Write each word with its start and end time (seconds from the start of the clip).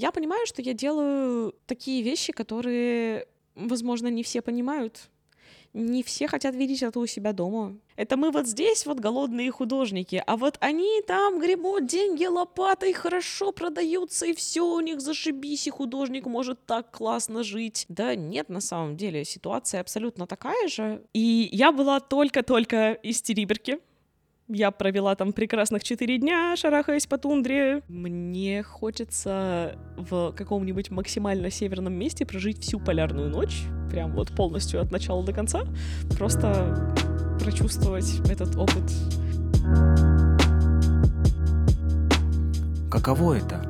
Я 0.00 0.12
понимаю, 0.12 0.46
что 0.46 0.62
я 0.62 0.72
делаю 0.72 1.54
такие 1.66 2.00
вещи, 2.02 2.32
которые, 2.32 3.26
возможно, 3.54 4.08
не 4.08 4.22
все 4.22 4.40
понимают. 4.40 5.10
Не 5.74 6.02
все 6.02 6.26
хотят 6.26 6.54
видеть 6.54 6.82
это 6.82 6.98
у 6.98 7.06
себя 7.06 7.34
дома. 7.34 7.76
Это 7.96 8.16
мы 8.16 8.30
вот 8.30 8.46
здесь 8.46 8.86
вот 8.86 8.98
голодные 8.98 9.50
художники, 9.50 10.24
а 10.26 10.38
вот 10.38 10.56
они 10.60 11.02
там 11.06 11.38
гребут 11.38 11.86
деньги 11.86 12.24
лопатой, 12.24 12.94
хорошо 12.94 13.52
продаются, 13.52 14.24
и 14.24 14.32
все 14.32 14.62
у 14.62 14.80
них 14.80 15.02
зашибись, 15.02 15.66
и 15.66 15.70
художник 15.70 16.24
может 16.24 16.64
так 16.64 16.90
классно 16.90 17.44
жить. 17.44 17.84
Да 17.90 18.14
нет, 18.14 18.48
на 18.48 18.62
самом 18.62 18.96
деле, 18.96 19.26
ситуация 19.26 19.82
абсолютно 19.82 20.26
такая 20.26 20.66
же. 20.68 21.02
И 21.12 21.50
я 21.52 21.72
была 21.72 22.00
только-только 22.00 22.92
из 22.92 23.20
Териберки, 23.20 23.80
я 24.52 24.70
провела 24.70 25.14
там 25.14 25.32
прекрасных 25.32 25.84
четыре 25.84 26.18
дня, 26.18 26.56
шарахаясь 26.56 27.06
по 27.06 27.18
тундре. 27.18 27.82
Мне 27.88 28.62
хочется 28.62 29.76
в 29.96 30.32
каком-нибудь 30.32 30.90
максимально 30.90 31.50
северном 31.50 31.92
месте 31.92 32.26
прожить 32.26 32.60
всю 32.60 32.80
полярную 32.80 33.30
ночь, 33.30 33.62
прям 33.90 34.12
вот 34.12 34.34
полностью 34.34 34.80
от 34.80 34.90
начала 34.90 35.24
до 35.24 35.32
конца, 35.32 35.62
просто 36.18 36.92
прочувствовать 37.40 38.20
этот 38.28 38.56
опыт. 38.56 38.82
Каково 42.90 43.34
это? 43.34 43.64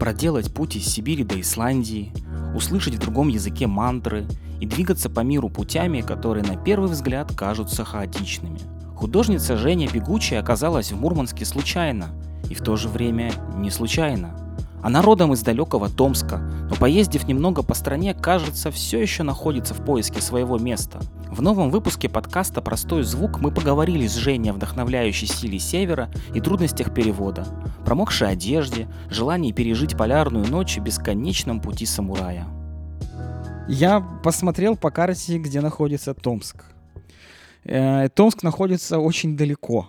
Проделать 0.00 0.52
путь 0.52 0.76
из 0.76 0.86
Сибири 0.86 1.22
до 1.22 1.40
Исландии, 1.40 2.12
услышать 2.54 2.94
в 2.94 2.98
другом 2.98 3.28
языке 3.28 3.66
мантры 3.66 4.26
и 4.60 4.66
двигаться 4.66 5.08
по 5.08 5.20
миру 5.20 5.48
путями, 5.48 6.00
которые 6.00 6.44
на 6.44 6.56
первый 6.56 6.90
взгляд 6.90 7.32
кажутся 7.34 7.84
хаотичными– 7.84 8.60
Художница 8.96 9.58
Женя 9.58 9.90
Бегучая 9.92 10.40
оказалась 10.40 10.90
в 10.90 10.98
Мурманске 10.98 11.44
случайно, 11.44 12.06
и 12.48 12.54
в 12.54 12.62
то 12.62 12.76
же 12.76 12.88
время 12.88 13.30
не 13.54 13.70
случайно. 13.70 14.34
Она 14.82 15.02
родом 15.02 15.34
из 15.34 15.42
далекого 15.42 15.90
Томска, 15.90 16.38
но 16.38 16.76
поездив 16.76 17.28
немного 17.28 17.62
по 17.62 17.74
стране, 17.74 18.14
кажется, 18.14 18.70
все 18.70 18.98
еще 18.98 19.22
находится 19.22 19.74
в 19.74 19.84
поиске 19.84 20.22
своего 20.22 20.56
места. 20.58 21.00
В 21.30 21.42
новом 21.42 21.70
выпуске 21.70 22.08
подкаста 22.08 22.62
«Простой 22.62 23.02
звук» 23.02 23.38
мы 23.38 23.50
поговорили 23.50 24.06
с 24.06 24.14
Женей 24.14 24.50
о 24.50 24.54
вдохновляющей 24.54 25.26
силе 25.26 25.58
Севера 25.58 26.08
и 26.32 26.40
трудностях 26.40 26.94
перевода, 26.94 27.46
промокшей 27.84 28.30
одежде, 28.30 28.88
желании 29.10 29.52
пережить 29.52 29.94
полярную 29.94 30.46
ночь 30.48 30.78
и 30.78 30.80
бесконечном 30.80 31.60
пути 31.60 31.84
самурая. 31.84 32.46
Я 33.68 34.00
посмотрел 34.00 34.74
по 34.74 34.90
карте, 34.90 35.36
где 35.38 35.60
находится 35.60 36.14
Томск. 36.14 36.64
Э, 37.66 38.08
Томск 38.14 38.42
находится 38.42 38.98
очень 38.98 39.36
далеко. 39.36 39.88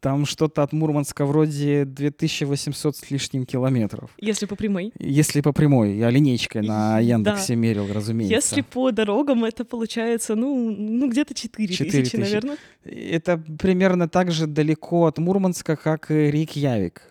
Там 0.00 0.26
что-то 0.26 0.64
от 0.64 0.72
Мурманска 0.72 1.24
вроде 1.24 1.84
2800 1.84 2.96
с 2.96 3.10
лишним 3.12 3.46
километров. 3.46 4.10
Если 4.18 4.46
по 4.46 4.56
прямой. 4.56 4.92
Если 4.98 5.40
по 5.42 5.52
прямой. 5.52 5.94
Я 5.94 6.10
линейкой 6.10 6.62
на 6.62 6.98
Яндексе 6.98 7.54
да. 7.54 7.60
мерил, 7.60 7.86
разумеется. 7.92 8.34
Если 8.34 8.62
по 8.62 8.90
дорогам, 8.90 9.44
это 9.44 9.64
получается, 9.64 10.34
ну, 10.34 10.74
ну 10.76 11.08
где-то 11.08 11.34
4, 11.34 11.72
4 11.72 11.90
тысячи, 11.90 12.16
наверное. 12.16 12.56
Это 12.84 13.38
примерно 13.60 14.08
так 14.08 14.32
же 14.32 14.48
далеко 14.48 15.06
от 15.06 15.18
Мурманска, 15.18 15.76
как 15.76 16.10
и 16.10 16.32
Рейкьявик. 16.32 17.02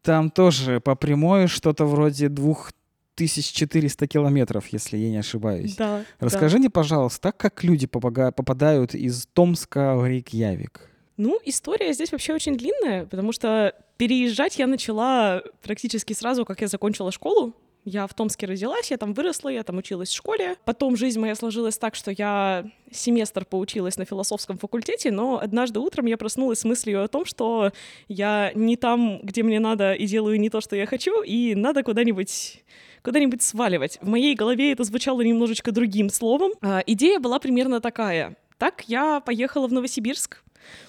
Там 0.00 0.30
тоже 0.30 0.80
по 0.80 0.94
прямой 0.94 1.46
что-то 1.46 1.84
вроде 1.84 2.30
двух 2.30 2.72
1400 3.20 4.06
километров, 4.06 4.66
если 4.68 4.96
я 4.96 5.10
не 5.10 5.18
ошибаюсь. 5.18 5.76
Да. 5.76 6.04
Расскажи 6.18 6.56
да. 6.56 6.60
мне, 6.60 6.70
пожалуйста, 6.70 7.32
как 7.32 7.62
люди 7.62 7.86
попадают 7.86 8.94
из 8.94 9.26
Томска 9.32 9.94
в 9.96 10.06
Рейкьявик? 10.06 10.88
Ну, 11.16 11.38
история 11.44 11.92
здесь 11.92 12.12
вообще 12.12 12.32
очень 12.32 12.56
длинная, 12.56 13.04
потому 13.04 13.32
что 13.32 13.74
переезжать 13.98 14.58
я 14.58 14.66
начала 14.66 15.42
практически 15.62 16.14
сразу, 16.14 16.46
как 16.46 16.62
я 16.62 16.66
закончила 16.66 17.12
школу. 17.12 17.54
Я 17.84 18.06
в 18.06 18.14
Томске 18.14 18.46
родилась, 18.46 18.90
я 18.90 18.98
там 18.98 19.14
выросла, 19.14 19.48
я 19.48 19.62
там 19.62 19.78
училась 19.78 20.10
в 20.10 20.14
школе. 20.14 20.56
Потом 20.64 20.96
жизнь 20.96 21.18
моя 21.18 21.34
сложилась 21.34 21.78
так, 21.78 21.94
что 21.94 22.10
я 22.10 22.70
семестр 22.90 23.44
поучилась 23.44 23.96
на 23.96 24.04
философском 24.04 24.58
факультете, 24.58 25.10
но 25.10 25.38
однажды 25.38 25.80
утром 25.80 26.06
я 26.06 26.18
проснулась 26.18 26.60
с 26.60 26.64
мыслью 26.64 27.02
о 27.02 27.08
том, 27.08 27.24
что 27.24 27.72
я 28.08 28.52
не 28.54 28.76
там, 28.76 29.20
где 29.22 29.42
мне 29.42 29.60
надо, 29.60 29.94
и 29.94 30.06
делаю 30.06 30.38
не 30.38 30.50
то, 30.50 30.60
что 30.60 30.76
я 30.76 30.86
хочу, 30.86 31.22
и 31.22 31.54
надо 31.54 31.82
куда-нибудь 31.82 32.62
куда-нибудь 33.02 33.40
сваливать. 33.42 33.98
В 34.02 34.08
моей 34.08 34.34
голове 34.34 34.72
это 34.72 34.84
звучало 34.84 35.22
немножечко 35.22 35.72
другим 35.72 36.10
словом. 36.10 36.52
А, 36.60 36.82
идея 36.86 37.18
была 37.18 37.38
примерно 37.38 37.80
такая. 37.80 38.36
Так 38.58 38.84
я 38.88 39.20
поехала 39.20 39.66
в 39.68 39.72
Новосибирск, 39.72 40.42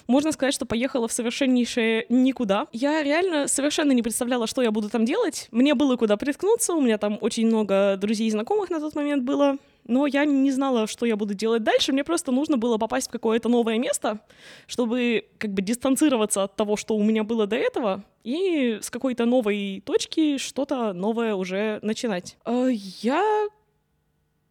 можно 0.08 0.32
сказать, 0.32 0.54
что 0.54 0.66
поехала 0.66 1.08
в 1.08 1.12
совершеннейшее 1.12 2.06
никуда. 2.10 2.68
Я 2.72 3.04
реально 3.04 3.48
совершенно 3.48 3.92
не 3.92 4.02
представляла, 4.02 4.48
что 4.48 4.62
я 4.62 4.72
буду 4.72 4.90
там 4.90 5.06
делать. 5.06 5.48
Мне 5.52 5.74
было 5.76 5.96
куда 5.96 6.18
приткнуться, 6.18 6.74
у 6.74 6.82
меня 6.82 6.98
там 6.98 7.18
очень 7.22 7.48
много 7.48 7.98
друзей 7.98 8.28
и 8.28 8.32
знакомых 8.32 8.70
на 8.70 8.80
тот 8.80 8.96
момент 8.96 9.24
было 9.24 9.58
но 9.86 10.06
я 10.06 10.26
не 10.26 10.52
знала, 10.52 10.88
что 10.88 11.06
я 11.06 11.16
буду 11.16 11.34
делать 11.34 11.64
дальше. 11.64 11.92
Мне 11.92 12.04
просто 12.04 12.32
нужно 12.32 12.58
было 12.58 12.78
попасть 12.78 13.08
в 13.08 13.12
какое-то 13.12 13.50
новое 13.50 13.78
место, 13.80 14.20
чтобы 14.68 15.26
как 15.38 15.52
бы 15.52 15.62
дистанцироваться 15.62 16.44
от 16.44 16.56
того, 16.56 16.78
что 16.78 16.96
у 16.96 17.04
меня 17.04 17.24
было 17.24 17.48
до 17.48 17.56
этого, 17.56 18.04
и 18.24 18.80
с 18.82 18.90
какой-то 18.90 19.26
новой 19.26 19.82
точки 19.86 20.38
что-то 20.38 20.94
новое 20.94 21.36
уже 21.36 21.80
начинать. 21.82 22.38
А, 22.46 22.68
я 22.68 23.48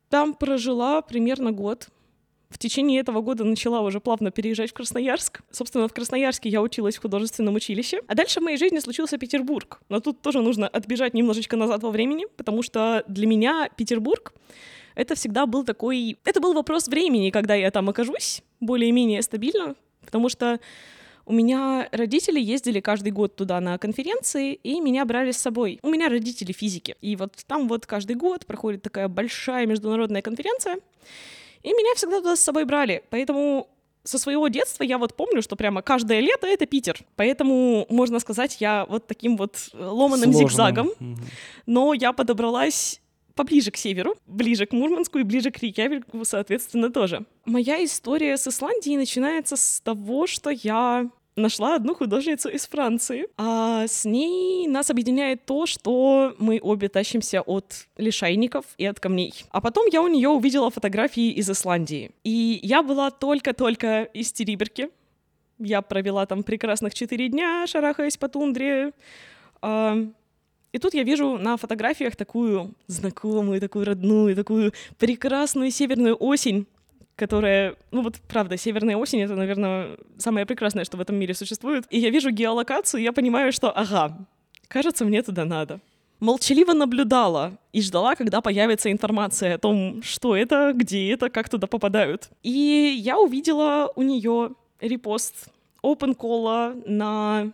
там 0.09 0.35
прожила 0.35 1.03
примерно 1.03 1.53
год. 1.53 1.89
В 2.51 2.59
течение 2.59 3.01
этого 3.01 3.21
года 3.21 3.45
начала 3.45 3.81
уже 3.81 4.01
плавно 4.01 4.31
переезжать 4.31 4.71
в 4.71 4.75
Красноярск. 4.75 5.41
Собственно, 5.51 5.87
в 5.87 5.95
Красноярске 5.95 6.49
я 6.49 6.61
училась 6.61 6.97
в 6.97 7.03
художественном 7.03 7.55
училище. 7.55 8.01
А 8.09 8.15
дальше 8.15 8.41
в 8.41 8.43
моей 8.43 8.59
жизни 8.59 8.81
случился 8.81 9.19
Петербург. 9.19 9.81
Но 9.89 10.01
тут 10.01 10.21
тоже 10.21 10.43
нужно 10.43 10.67
отбежать 10.67 11.15
немножечко 11.15 11.57
назад 11.57 11.83
во 11.83 11.91
времени, 11.91 12.27
потому 12.37 12.63
что 12.63 13.05
для 13.07 13.27
меня 13.27 13.71
Петербург 13.77 14.35
это 14.97 15.15
всегда 15.15 15.47
был 15.47 15.65
такой... 15.65 16.19
Это 16.25 16.41
был 16.41 16.53
вопрос 16.53 16.89
времени, 16.89 17.31
когда 17.31 17.55
я 17.55 17.71
там 17.71 17.89
окажусь 17.89 18.43
более-менее 18.59 19.23
стабильно, 19.23 19.77
потому 20.05 20.29
что 20.29 20.59
у 21.27 21.33
меня 21.33 21.89
родители 21.93 22.41
ездили 22.41 22.81
каждый 22.81 23.13
год 23.13 23.37
туда 23.37 23.61
на 23.61 23.79
конференции, 23.79 24.55
и 24.55 24.81
меня 24.81 25.05
брали 25.05 25.31
с 25.31 25.37
собой. 25.37 25.79
У 25.83 25.89
меня 25.89 26.09
родители 26.09 26.51
физики. 26.51 26.97
И 27.01 27.15
вот 27.15 27.33
там 27.47 27.69
вот 27.69 27.87
каждый 27.87 28.17
год 28.17 28.47
проходит 28.47 28.83
такая 28.83 29.07
большая 29.07 29.67
международная 29.67 30.23
конференция, 30.23 30.79
и 31.63 31.69
меня 31.69 31.95
всегда 31.95 32.19
туда 32.19 32.37
с 32.37 32.41
собой 32.41 32.65
брали. 32.65 33.03
Поэтому 33.11 33.69
со 34.05 34.19
своего 34.19 34.49
детства 34.49 34.83
я 34.83 34.99
вот 34.99 35.15
помню, 35.15 35.43
что 35.43 35.57
прямо 35.57 35.83
каждое 35.83 36.21
лето 36.21 36.47
это 36.47 36.67
Питер. 36.67 37.01
Поэтому, 37.17 37.87
можно 37.91 38.19
сказать, 38.19 38.57
я 38.61 38.87
вот 38.89 39.07
таким 39.07 39.37
вот 39.37 39.57
ломаным 39.73 40.33
Сложным. 40.33 40.49
зигзагом. 40.49 40.91
Но 41.67 41.95
я 41.95 42.13
подобралась 42.13 43.01
поближе 43.35 43.71
к 43.71 43.77
северу, 43.77 44.17
ближе 44.27 44.67
к 44.67 44.73
Мурманску 44.73 45.19
и 45.19 45.23
ближе 45.23 45.51
к 45.51 45.59
Рейкьявику, 45.59 46.25
соответственно, 46.25 46.91
тоже. 46.91 47.25
Моя 47.45 47.83
история 47.85 48.37
с 48.37 48.47
Исландией 48.47 48.97
начинается 48.97 49.57
с 49.57 49.81
того, 49.81 50.27
что 50.27 50.51
я 50.51 51.09
нашла 51.37 51.77
одну 51.77 51.95
художницу 51.95 52.49
из 52.49 52.67
Франции. 52.67 53.27
А 53.37 53.87
с 53.87 54.05
ней 54.05 54.67
нас 54.67 54.91
объединяет 54.91 55.45
то, 55.45 55.67
что 55.67 56.35
мы 56.39 56.59
обе 56.63 56.89
тащимся 56.89 57.43
от 57.43 57.87
лишайников 57.97 58.65
и 58.79 58.87
от 58.87 59.01
камней. 59.01 59.45
А 59.51 59.61
потом 59.61 59.87
я 59.93 60.03
у 60.03 60.09
нее 60.09 60.29
увидела 60.29 60.71
фотографии 60.71 61.31
из 61.31 61.51
Исландии. 61.51 62.11
И 62.25 62.61
я 62.63 62.83
была 62.83 63.11
только-только 63.11 64.03
из 64.03 64.33
Териберки. 64.33 64.91
Я 65.59 65.83
провела 65.83 66.27
там 66.27 66.43
прекрасных 66.43 66.95
четыре 66.95 67.29
дня, 67.29 67.67
шарахаясь 67.67 68.17
по 68.17 68.29
тундре. 68.29 68.93
А, 69.61 69.97
и 70.73 70.79
тут 70.79 70.95
я 70.95 71.03
вижу 71.03 71.37
на 71.37 71.57
фотографиях 71.57 72.17
такую 72.17 72.75
знакомую, 72.87 73.61
такую 73.61 73.85
родную, 73.85 74.37
такую 74.37 74.73
прекрасную 74.99 75.71
северную 75.71 76.17
осень, 76.17 76.67
которая, 77.21 77.75
ну 77.91 78.01
вот 78.01 78.17
правда, 78.29 78.57
северная 78.57 78.97
осень— 78.97 79.21
это, 79.25 79.37
наверное, 79.37 79.99
самое 80.17 80.47
прекрасное, 80.47 80.85
что 80.85 80.97
в 80.97 81.03
этом 81.03 81.17
мире 81.17 81.35
существует. 81.35 81.85
И 81.91 81.99
я 81.99 82.09
вижу 82.09 82.31
геолокацию, 82.31 83.01
и 83.01 83.05
я 83.05 83.13
понимаю, 83.13 83.53
что, 83.53 83.71
ага, 83.71 84.17
кажется, 84.69 85.05
мне 85.05 85.23
туда 85.23 85.45
надо. 85.45 85.81
Молчаливо 86.19 86.73
наблюдала 86.73 87.53
и 87.75 87.83
ждала, 87.83 88.15
когда 88.15 88.41
появится 88.41 88.91
информация 88.91 89.57
о 89.57 89.59
том, 89.59 90.03
что 90.03 90.35
это, 90.35 90.73
где 90.75 91.13
это, 91.13 91.29
как 91.29 91.51
туда 91.51 91.67
попадают. 91.67 92.31
И 92.43 92.99
я 93.05 93.19
увидела 93.19 93.93
у 93.97 94.03
нее 94.03 94.51
репост 94.81 95.51
open 95.83 96.17
call 96.17 96.83
на 96.87 97.53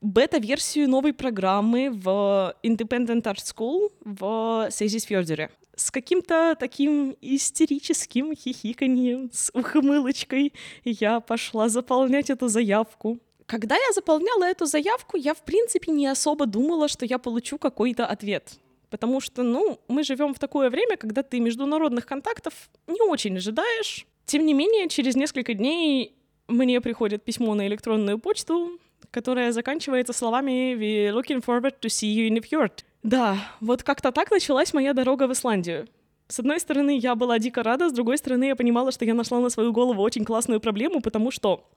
бета-версию 0.00 0.88
новой 0.88 1.12
программы 1.12 1.90
в 1.92 2.54
Independent 2.64 3.22
Art 3.22 3.42
School 3.44 3.90
в 4.04 4.68
Сейзисфьордере 4.70 5.50
с 5.76 5.90
каким-то 5.90 6.56
таким 6.58 7.16
истерическим 7.20 8.34
хихиканьем, 8.34 9.30
с 9.32 9.50
ухмылочкой 9.54 10.52
я 10.84 11.20
пошла 11.20 11.68
заполнять 11.68 12.30
эту 12.30 12.48
заявку. 12.48 13.18
Когда 13.46 13.76
я 13.76 13.92
заполняла 13.92 14.44
эту 14.44 14.66
заявку, 14.66 15.16
я, 15.16 15.34
в 15.34 15.42
принципе, 15.42 15.92
не 15.92 16.06
особо 16.06 16.46
думала, 16.46 16.88
что 16.88 17.04
я 17.04 17.18
получу 17.18 17.58
какой-то 17.58 18.06
ответ. 18.06 18.58
Потому 18.90 19.20
что, 19.20 19.42
ну, 19.42 19.80
мы 19.88 20.04
живем 20.04 20.34
в 20.34 20.38
такое 20.38 20.70
время, 20.70 20.96
когда 20.96 21.22
ты 21.22 21.40
международных 21.40 22.06
контактов 22.06 22.70
не 22.86 23.00
очень 23.00 23.36
ожидаешь. 23.36 24.06
Тем 24.26 24.46
не 24.46 24.54
менее, 24.54 24.88
через 24.88 25.16
несколько 25.16 25.54
дней 25.54 26.14
мне 26.48 26.80
приходит 26.80 27.24
письмо 27.24 27.54
на 27.54 27.66
электронную 27.66 28.18
почту 28.18 28.78
которая 29.10 29.52
заканчивается 29.52 30.12
словами 30.12 30.74
«We 30.74 31.12
looking 31.12 31.44
forward 31.44 31.74
to 31.80 31.88
see 31.88 32.12
you 32.12 32.28
in 32.28 32.34
the 32.34 32.42
fjord». 32.42 32.84
Да, 33.02 33.36
вот 33.60 33.82
как-то 33.82 34.12
так 34.12 34.30
началась 34.30 34.72
моя 34.72 34.92
дорога 34.92 35.26
в 35.26 35.32
Исландию. 35.32 35.88
С 36.28 36.38
одной 36.38 36.60
стороны, 36.60 36.96
я 36.96 37.14
была 37.14 37.38
дико 37.38 37.62
рада, 37.62 37.88
с 37.88 37.92
другой 37.92 38.16
стороны, 38.16 38.44
я 38.44 38.56
понимала, 38.56 38.92
что 38.92 39.04
я 39.04 39.12
нашла 39.12 39.40
на 39.40 39.50
свою 39.50 39.72
голову 39.72 40.02
очень 40.02 40.24
классную 40.24 40.60
проблему, 40.60 41.00
потому 41.00 41.30
что, 41.30 41.68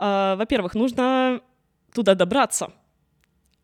э, 0.00 0.34
во-первых, 0.36 0.74
нужно 0.74 1.42
туда 1.92 2.14
добраться. 2.14 2.72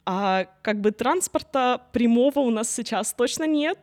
А 0.04 0.46
как 0.62 0.80
бы 0.80 0.92
транспорта 0.92 1.82
прямого 1.92 2.40
у 2.40 2.50
нас 2.50 2.72
сейчас 2.72 3.12
точно 3.12 3.44
нет. 3.44 3.78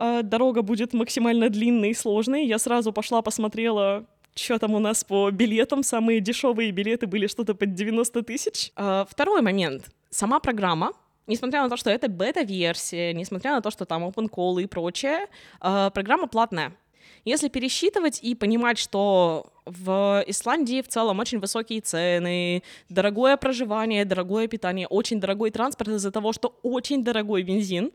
Э, 0.00 0.22
дорога 0.22 0.62
будет 0.62 0.94
максимально 0.94 1.48
длинной 1.48 1.90
и 1.90 1.94
сложной. 1.94 2.46
Я 2.46 2.58
сразу 2.58 2.92
пошла, 2.92 3.22
посмотрела, 3.22 4.06
что 4.34 4.58
там 4.58 4.74
у 4.74 4.80
нас 4.80 5.04
по 5.04 5.30
билетам. 5.30 5.84
Самые 5.84 6.18
дешевые 6.18 6.72
билеты 6.72 7.06
были 7.06 7.28
что-то 7.28 7.54
под 7.54 7.74
90 7.74 8.22
тысяч. 8.22 8.72
Э, 8.76 9.04
второй 9.08 9.42
момент. 9.42 9.84
Сама 10.10 10.40
программа 10.40 10.92
несмотря 11.26 11.62
на 11.62 11.68
то, 11.68 11.76
что 11.76 11.90
это 11.90 12.08
бета-версия, 12.08 13.12
несмотря 13.12 13.52
на 13.52 13.60
то, 13.60 13.70
что 13.70 13.84
там 13.84 14.04
open 14.04 14.28
call 14.28 14.62
и 14.62 14.66
прочее, 14.66 15.26
э, 15.60 15.90
программа 15.92 16.26
платная. 16.26 16.72
Если 17.24 17.48
пересчитывать 17.48 18.20
и 18.22 18.34
понимать, 18.34 18.78
что 18.78 19.52
в 19.64 20.22
Исландии 20.26 20.82
в 20.82 20.88
целом 20.88 21.18
очень 21.20 21.38
высокие 21.38 21.80
цены, 21.80 22.62
дорогое 22.90 23.36
проживание, 23.36 24.04
дорогое 24.04 24.46
питание, 24.46 24.86
очень 24.86 25.20
дорогой 25.20 25.50
транспорт 25.50 25.90
из-за 25.90 26.10
того, 26.10 26.32
что 26.32 26.58
очень 26.62 27.02
дорогой 27.02 27.42
бензин, 27.42 27.92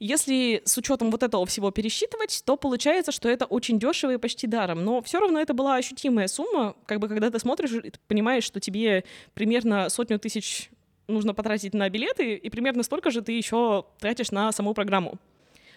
если 0.00 0.62
с 0.64 0.78
учетом 0.78 1.10
вот 1.10 1.22
этого 1.22 1.44
всего 1.44 1.70
пересчитывать, 1.70 2.42
то 2.46 2.56
получается, 2.56 3.12
что 3.12 3.28
это 3.28 3.44
очень 3.44 3.78
дешево 3.78 4.14
и 4.14 4.16
почти 4.16 4.46
даром. 4.46 4.82
Но 4.82 5.02
все 5.02 5.20
равно 5.20 5.38
это 5.38 5.52
была 5.52 5.76
ощутимая 5.76 6.26
сумма, 6.26 6.74
как 6.86 7.00
бы 7.00 7.08
когда 7.08 7.30
ты 7.30 7.38
смотришь 7.38 7.72
и 7.72 7.92
понимаешь, 8.08 8.44
что 8.44 8.60
тебе 8.60 9.04
примерно 9.34 9.90
сотню 9.90 10.18
тысяч 10.18 10.70
нужно 11.10 11.34
потратить 11.34 11.74
на 11.74 11.88
билеты, 11.90 12.34
и 12.34 12.50
примерно 12.50 12.82
столько 12.82 13.10
же 13.10 13.22
ты 13.22 13.32
еще 13.32 13.84
тратишь 13.98 14.30
на 14.30 14.52
саму 14.52 14.74
программу. 14.74 15.18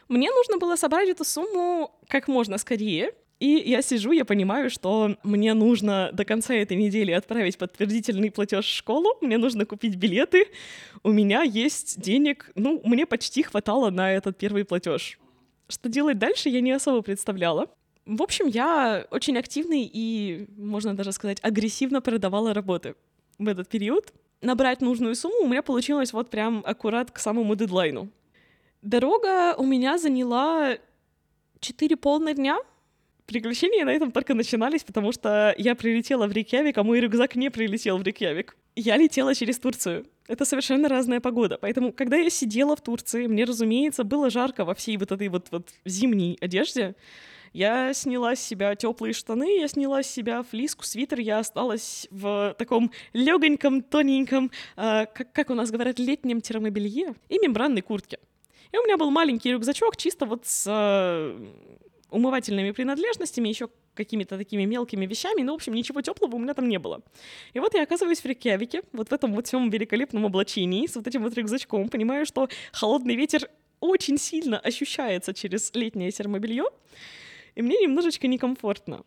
Мне 0.10 0.30
нужно 0.32 0.58
было 0.58 0.76
собрать 0.76 1.10
эту 1.10 1.24
сумму 1.24 1.92
как 2.08 2.28
можно 2.28 2.58
скорее, 2.58 3.14
и 3.40 3.62
я 3.66 3.82
сижу, 3.82 4.12
я 4.12 4.26
понимаю, 4.26 4.70
что 4.70 5.18
мне 5.24 5.54
нужно 5.54 6.12
до 6.14 6.24
конца 6.24 6.54
этой 6.54 6.78
недели 6.78 7.12
отправить 7.12 7.58
подтвердительный 7.58 8.32
платеж 8.32 8.66
в 8.66 8.76
школу, 8.76 9.18
мне 9.22 9.38
нужно 9.38 9.66
купить 9.66 9.96
билеты, 9.96 10.48
у 11.04 11.12
меня 11.12 11.44
есть 11.44 12.00
денег, 12.00 12.52
ну, 12.56 12.82
мне 12.86 13.06
почти 13.06 13.44
хватало 13.44 13.90
на 13.90 14.14
этот 14.14 14.38
первый 14.38 14.64
платеж. 14.64 15.20
Что 15.68 15.90
делать 15.90 16.20
дальше, 16.20 16.50
я 16.50 16.62
не 16.62 16.72
особо 16.72 17.02
представляла. 17.02 17.68
В 18.06 18.22
общем, 18.22 18.48
я 18.48 19.08
очень 19.12 19.38
активный 19.38 19.90
и, 19.92 20.48
можно 20.58 20.96
даже 20.96 21.12
сказать, 21.12 21.40
агрессивно 21.42 22.02
продавала 22.02 22.54
работы 22.54 22.96
в 23.40 23.48
этот 23.48 23.68
период 23.70 24.14
набрать 24.44 24.82
нужную 24.82 25.16
сумму 25.16 25.46
у 25.46 25.48
меня 25.48 25.62
получилось 25.62 26.14
вот 26.14 26.30
прям 26.30 26.64
аккурат 26.66 27.12
к 27.12 27.20
самому 27.20 27.56
дедлайну. 27.56 28.10
Дорога 28.82 29.56
у 29.56 29.66
меня 29.66 29.98
заняла 29.98 30.78
4 31.60 31.96
полных 31.96 32.36
дня. 32.36 32.58
Приключения 33.26 33.86
на 33.86 33.92
этом 33.92 34.12
только 34.12 34.34
начинались, 34.34 34.84
потому 34.84 35.14
что 35.14 35.56
я 35.58 35.76
прилетела 35.76 36.28
в 36.28 36.34
Рейкьявик, 36.34 36.78
а 36.78 36.84
мой 36.84 37.00
рюкзак 37.00 37.36
не 37.36 37.50
прилетел 37.50 37.98
в 37.98 38.04
Рейкьявик. 38.04 38.58
Я 38.76 38.98
летела 38.98 39.34
через 39.34 39.60
Турцию. 39.60 40.06
Это 40.28 40.46
совершенно 40.46 40.90
разная 40.90 41.22
погода. 41.22 41.58
Поэтому, 41.62 41.94
когда 41.94 42.18
я 42.18 42.30
сидела 42.30 42.76
в 42.76 42.82
Турции, 42.82 43.28
мне, 43.28 43.46
разумеется, 43.46 44.04
было 44.04 44.30
жарко 44.30 44.66
во 44.66 44.74
всей 44.74 44.98
вот 44.98 45.12
этой 45.12 45.30
вот, 45.30 45.48
вот 45.52 45.70
зимней 45.86 46.38
одежде. 46.42 46.96
Я 47.54 47.94
сняла 47.94 48.36
с 48.36 48.42
себя 48.42 48.76
теплые 48.76 49.14
штаны, 49.14 49.60
я 49.60 49.68
сняла 49.68 50.02
с 50.02 50.08
себя 50.08 50.42
флиску, 50.42 50.84
свитер, 50.84 51.20
я 51.20 51.38
осталась 51.38 52.08
в 52.10 52.56
таком 52.58 52.92
легоньком, 53.14 53.84
тоненьком, 53.84 54.52
э, 54.76 55.06
как, 55.06 55.32
как 55.32 55.50
у 55.52 55.54
нас 55.54 55.70
говорят, 55.70 56.00
летнем 56.00 56.42
термобелье 56.42 57.14
и 57.30 57.38
мембранной 57.38 57.84
куртке. 57.84 58.18
И 58.72 58.78
у 58.78 58.84
меня 58.84 58.98
был 58.98 59.12
маленький 59.12 59.52
рюкзачок, 59.52 59.98
чисто 59.98 60.26
вот 60.26 60.48
с 60.48 60.66
э, 60.68 61.40
умывательными 62.10 62.72
принадлежностями, 62.72 63.50
еще 63.50 63.70
какими-то 63.94 64.36
такими 64.36 64.66
мелкими 64.66 65.06
вещами, 65.06 65.44
но, 65.44 65.52
в 65.52 65.56
общем, 65.56 65.74
ничего 65.76 66.02
теплого 66.02 66.36
у 66.36 66.40
меня 66.40 66.56
там 66.56 66.68
не 66.68 66.80
было. 66.80 67.02
И 67.54 67.60
вот 67.60 67.76
я 67.76 67.84
оказываюсь 67.84 68.22
в 68.22 68.26
Рейкьявике, 68.26 68.82
вот 68.94 69.10
в 69.10 69.14
этом 69.14 69.36
вот 69.36 69.46
всем 69.46 69.70
великолепном 69.70 70.26
облачении, 70.26 70.88
с 70.88 70.96
вот 70.96 71.06
этим 71.06 71.22
вот 71.22 71.36
рюкзачком, 71.36 71.90
понимаю, 71.90 72.26
что 72.26 72.50
холодный 72.72 73.16
ветер 73.16 73.48
очень 73.80 74.18
сильно 74.18 74.58
ощущается 74.58 75.36
через 75.36 75.72
летнее 75.76 76.10
термобелье, 76.10 76.64
и 77.56 77.62
мне 77.62 77.78
немножечко 77.78 78.28
некомфортно. 78.28 79.04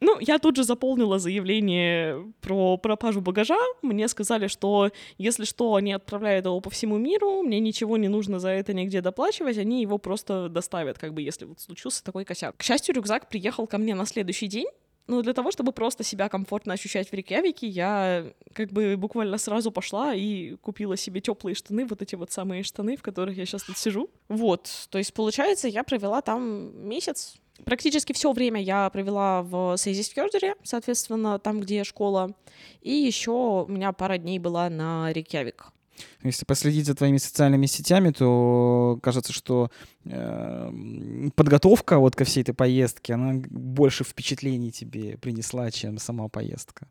Ну, 0.00 0.18
я 0.20 0.38
тут 0.38 0.56
же 0.56 0.64
заполнила 0.64 1.18
заявление 1.18 2.30
про 2.42 2.76
пропажу 2.76 3.22
багажа. 3.22 3.56
Мне 3.80 4.06
сказали, 4.08 4.48
что 4.48 4.90
если 5.16 5.44
что, 5.44 5.76
они 5.76 5.92
отправляют 5.94 6.44
его 6.44 6.60
по 6.60 6.68
всему 6.68 6.98
миру, 6.98 7.42
мне 7.42 7.58
ничего 7.58 7.96
не 7.96 8.08
нужно 8.08 8.38
за 8.38 8.50
это 8.50 8.74
нигде 8.74 9.00
доплачивать, 9.00 9.56
они 9.56 9.80
его 9.80 9.96
просто 9.98 10.48
доставят, 10.50 10.98
как 10.98 11.14
бы, 11.14 11.22
если 11.22 11.46
вот 11.46 11.60
случился 11.60 12.04
такой 12.04 12.24
косяк. 12.24 12.56
К 12.56 12.62
счастью, 12.62 12.94
рюкзак 12.94 13.28
приехал 13.28 13.66
ко 13.66 13.78
мне 13.78 13.94
на 13.94 14.04
следующий 14.04 14.46
день, 14.46 14.66
но 15.06 15.22
для 15.22 15.32
того, 15.32 15.50
чтобы 15.50 15.72
просто 15.72 16.02
себя 16.02 16.28
комфортно 16.28 16.74
ощущать 16.74 17.10
в 17.10 17.14
Рейкьявике, 17.14 17.66
я 17.66 18.32
как 18.52 18.72
бы 18.72 18.96
буквально 18.96 19.38
сразу 19.38 19.70
пошла 19.70 20.14
и 20.14 20.56
купила 20.56 20.96
себе 20.96 21.20
теплые 21.20 21.54
штаны, 21.54 21.86
вот 21.86 22.02
эти 22.02 22.14
вот 22.14 22.30
самые 22.32 22.62
штаны, 22.62 22.96
в 22.96 23.02
которых 23.02 23.36
я 23.36 23.44
сейчас 23.46 23.62
тут 23.64 23.76
сижу. 23.76 24.10
Вот, 24.28 24.68
то 24.90 24.98
есть, 24.98 25.12
получается, 25.12 25.68
я 25.68 25.82
провела 25.84 26.22
там 26.22 26.88
месяц, 26.88 27.36
Практически 27.64 28.12
все 28.12 28.32
время 28.32 28.60
я 28.60 28.90
провела 28.90 29.42
в 29.42 29.76
Сейзисфьордере, 29.76 30.56
соответственно, 30.64 31.38
там, 31.38 31.60
где 31.60 31.84
школа. 31.84 32.34
И 32.82 32.92
еще 32.92 33.64
у 33.66 33.68
меня 33.68 33.92
пара 33.92 34.18
дней 34.18 34.38
была 34.38 34.68
на 34.68 35.12
Рейкьявик. 35.12 35.72
Если 36.22 36.44
последить 36.44 36.86
за 36.86 36.94
твоими 36.94 37.18
социальными 37.18 37.66
сетями, 37.66 38.10
то 38.10 38.98
кажется, 39.02 39.32
что 39.32 39.70
э, 40.04 40.70
подготовка 41.36 41.98
вот 41.98 42.16
ко 42.16 42.24
всей 42.24 42.42
этой 42.42 42.54
поездке, 42.54 43.14
она 43.14 43.40
больше 43.48 44.04
впечатлений 44.04 44.72
тебе 44.72 45.16
принесла, 45.18 45.70
чем 45.70 45.98
сама 45.98 46.28
поездка. 46.28 46.88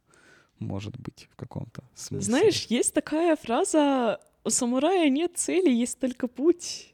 Может 0.60 0.98
быть, 0.98 1.28
в 1.32 1.36
каком-то 1.36 1.84
смысле. 1.96 2.26
Знаешь, 2.26 2.66
есть 2.70 2.94
такая 2.94 3.36
фраза 3.36 4.20
«У 4.46 4.50
самурая 4.50 5.10
нет 5.10 5.34
цели, 5.36 5.70
есть 5.70 6.00
только 6.00 6.28
путь». 6.28 6.94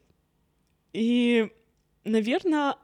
И, 0.92 1.50
наверное, 2.04 2.74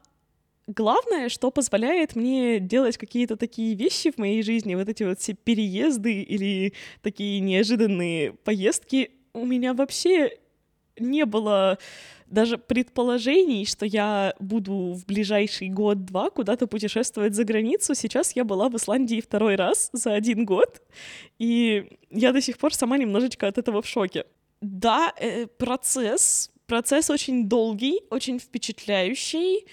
главное, 0.67 1.29
что 1.29 1.51
позволяет 1.51 2.17
мне 2.17 2.59
делать 2.61 2.97
какие-то 2.97 3.37
такие 3.37 3.75
вещи 3.75 4.11
в 4.11 4.19
моей 4.19 4.43
жизни, 4.43 4.75
вот 4.75 4.89
эти 4.89 5.05
вот 5.05 5.21
все 5.21 5.35
переезды 5.35 6.23
или 6.23 6.73
такие 7.03 7.41
неожиданные 7.41 8.33
поездки, 8.33 9.11
у 9.33 9.45
меня 9.45 9.75
вообще 9.75 10.39
не 10.99 11.25
было 11.27 11.79
даже 12.27 12.59
предположений, 12.59 13.65
что 13.67 13.87
я 13.87 14.35
буду 14.41 14.95
в 14.95 15.07
ближайший 15.07 15.69
год-два 15.69 16.31
куда-то 16.31 16.67
путешествовать 16.67 17.35
за 17.35 17.45
границу. 17.45 17.95
Сейчас 17.95 18.35
я 18.35 18.45
была 18.45 18.69
в 18.69 18.77
Исландии 18.77 19.21
второй 19.21 19.57
раз 19.57 19.91
за 19.93 20.15
один 20.15 20.45
год, 20.45 20.83
и 21.39 21.99
я 22.11 22.33
до 22.33 22.41
сих 22.41 22.59
пор 22.59 22.75
сама 22.75 22.99
немножечко 22.99 23.47
от 23.47 23.59
этого 23.59 23.83
в 23.83 23.87
шоке. 23.87 24.25
Да, 24.61 25.13
э, 25.21 25.47
процесс, 25.47 26.51
процесс 26.67 27.11
очень 27.11 27.49
долгий, 27.49 28.01
очень 28.11 28.41
впечатляющий, 28.41 29.67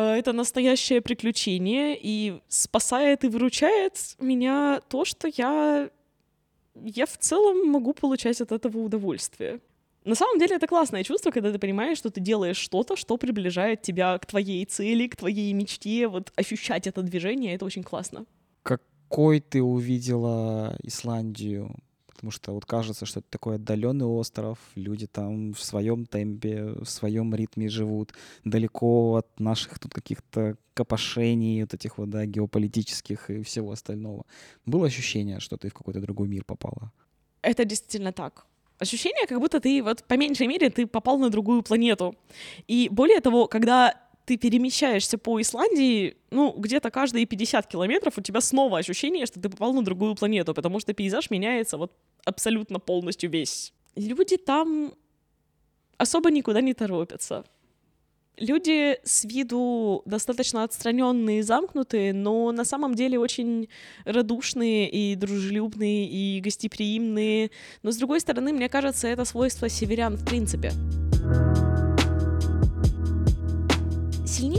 это 0.00 0.32
настоящее 0.32 1.00
приключение, 1.00 1.98
и 2.00 2.40
спасает 2.48 3.24
и 3.24 3.28
выручает 3.28 4.16
меня 4.18 4.80
то, 4.88 5.04
что 5.04 5.28
я, 5.28 5.90
я 6.74 7.06
в 7.06 7.16
целом 7.18 7.70
могу 7.70 7.94
получать 7.94 8.40
от 8.40 8.52
этого 8.52 8.78
удовольствие. 8.78 9.60
На 10.04 10.14
самом 10.14 10.38
деле 10.38 10.56
это 10.56 10.68
классное 10.68 11.02
чувство, 11.02 11.32
когда 11.32 11.50
ты 11.50 11.58
понимаешь, 11.58 11.98
что 11.98 12.10
ты 12.10 12.20
делаешь 12.20 12.58
что-то, 12.58 12.94
что 12.94 13.16
приближает 13.16 13.82
тебя 13.82 14.16
к 14.18 14.26
твоей 14.26 14.64
цели, 14.64 15.08
к 15.08 15.16
твоей 15.16 15.52
мечте. 15.52 16.06
Вот 16.06 16.32
ощущать 16.36 16.86
это 16.86 17.02
движение, 17.02 17.54
это 17.54 17.64
очень 17.64 17.82
классно. 17.82 18.24
Какой 18.62 19.40
ты 19.40 19.62
увидела 19.62 20.76
Исландию 20.82 21.74
потому 22.16 22.30
что 22.30 22.52
вот 22.52 22.64
кажется, 22.64 23.06
что 23.06 23.20
это 23.20 23.28
такой 23.30 23.56
отдаленный 23.56 24.06
остров, 24.06 24.58
люди 24.74 25.06
там 25.06 25.52
в 25.52 25.62
своем 25.62 26.06
темпе, 26.06 26.64
в 26.64 26.86
своем 26.86 27.34
ритме 27.34 27.68
живут, 27.68 28.12
далеко 28.44 29.16
от 29.16 29.40
наших 29.40 29.78
тут 29.78 29.92
каких-то 29.92 30.56
копошений, 30.74 31.62
вот 31.62 31.74
этих 31.74 31.98
вот, 31.98 32.10
да, 32.10 32.26
геополитических 32.26 33.30
и 33.30 33.42
всего 33.42 33.70
остального. 33.70 34.24
Было 34.64 34.86
ощущение, 34.86 35.40
что 35.40 35.56
ты 35.56 35.68
в 35.68 35.74
какой-то 35.74 36.00
другой 36.00 36.28
мир 36.28 36.44
попала? 36.44 36.92
Это 37.42 37.64
действительно 37.64 38.12
так. 38.12 38.46
Ощущение, 38.78 39.26
как 39.26 39.40
будто 39.40 39.60
ты 39.60 39.82
вот 39.82 40.04
по 40.04 40.14
меньшей 40.14 40.46
мере 40.46 40.68
ты 40.68 40.86
попал 40.86 41.18
на 41.18 41.30
другую 41.30 41.62
планету. 41.62 42.14
И 42.66 42.88
более 42.90 43.20
того, 43.20 43.46
когда 43.46 43.94
ты 44.26 44.36
перемещаешься 44.36 45.18
по 45.18 45.40
Исландии, 45.40 46.16
ну, 46.30 46.52
где-то 46.58 46.90
каждые 46.90 47.26
50 47.26 47.66
километров 47.68 48.18
у 48.18 48.20
тебя 48.20 48.40
снова 48.40 48.78
ощущение, 48.78 49.24
что 49.24 49.40
ты 49.40 49.48
попал 49.48 49.72
на 49.72 49.84
другую 49.84 50.16
планету, 50.16 50.52
потому 50.52 50.80
что 50.80 50.92
пейзаж 50.92 51.30
меняется 51.30 51.78
вот 51.78 51.92
абсолютно 52.24 52.80
полностью 52.80 53.30
весь. 53.30 53.72
Люди 53.94 54.36
там 54.36 54.92
особо 55.96 56.30
никуда 56.30 56.60
не 56.60 56.74
торопятся. 56.74 57.44
Люди 58.36 58.98
с 59.02 59.24
виду 59.24 60.02
достаточно 60.04 60.64
отстраненные 60.64 61.38
и 61.38 61.42
замкнутые, 61.42 62.12
но 62.12 62.52
на 62.52 62.64
самом 62.64 62.94
деле 62.94 63.18
очень 63.18 63.68
радушные 64.04 64.90
и 64.90 65.14
дружелюбные 65.14 66.06
и 66.06 66.40
гостеприимные. 66.40 67.50
Но 67.82 67.92
с 67.92 67.96
другой 67.96 68.20
стороны, 68.20 68.52
мне 68.52 68.68
кажется, 68.68 69.08
это 69.08 69.24
свойство 69.24 69.68
северян 69.68 70.16
в 70.16 70.26
принципе. 70.26 70.72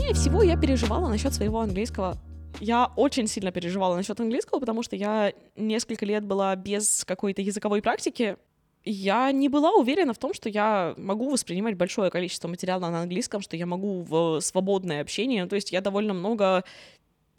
Сильнее 0.08 0.22
всего 0.22 0.42
я 0.42 0.56
переживала 0.56 1.06
насчет 1.06 1.34
своего 1.34 1.60
английского. 1.60 2.16
Я 2.60 2.90
очень 2.96 3.26
сильно 3.26 3.52
переживала 3.52 3.94
насчет 3.94 4.18
английского, 4.18 4.58
потому 4.58 4.82
что 4.82 4.96
я 4.96 5.34
несколько 5.54 6.06
лет 6.06 6.24
была 6.24 6.56
без 6.56 7.04
какой-то 7.04 7.42
языковой 7.42 7.82
практики. 7.82 8.38
Я 8.84 9.30
не 9.32 9.50
была 9.50 9.72
уверена 9.72 10.14
в 10.14 10.18
том, 10.18 10.32
что 10.32 10.48
я 10.48 10.94
могу 10.96 11.28
воспринимать 11.28 11.76
большое 11.76 12.10
количество 12.10 12.48
материала 12.48 12.88
на 12.88 13.02
английском, 13.02 13.42
что 13.42 13.54
я 13.54 13.66
могу 13.66 14.00
в 14.00 14.40
свободное 14.40 15.02
общение. 15.02 15.44
То 15.44 15.56
есть 15.56 15.72
я 15.72 15.82
довольно 15.82 16.14
много 16.14 16.64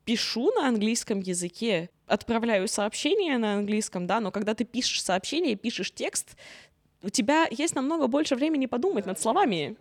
пишу 0.06 0.52
на 0.52 0.68
английском 0.68 1.22
языке, 1.22 1.90
отправляю 2.06 2.68
сообщения 2.68 3.40
на 3.40 3.56
английском, 3.56 4.06
да, 4.06 4.20
но 4.20 4.30
когда 4.30 4.54
ты 4.54 4.64
пишешь 4.64 5.04
сообщение, 5.04 5.56
пишешь 5.56 5.92
текст, 5.92 6.38
у 7.02 7.10
тебя 7.10 7.48
есть 7.50 7.74
намного 7.74 8.06
больше 8.06 8.36
времени 8.36 8.68
подумать 8.68 9.08
над 9.08 9.20
словами 9.20 9.76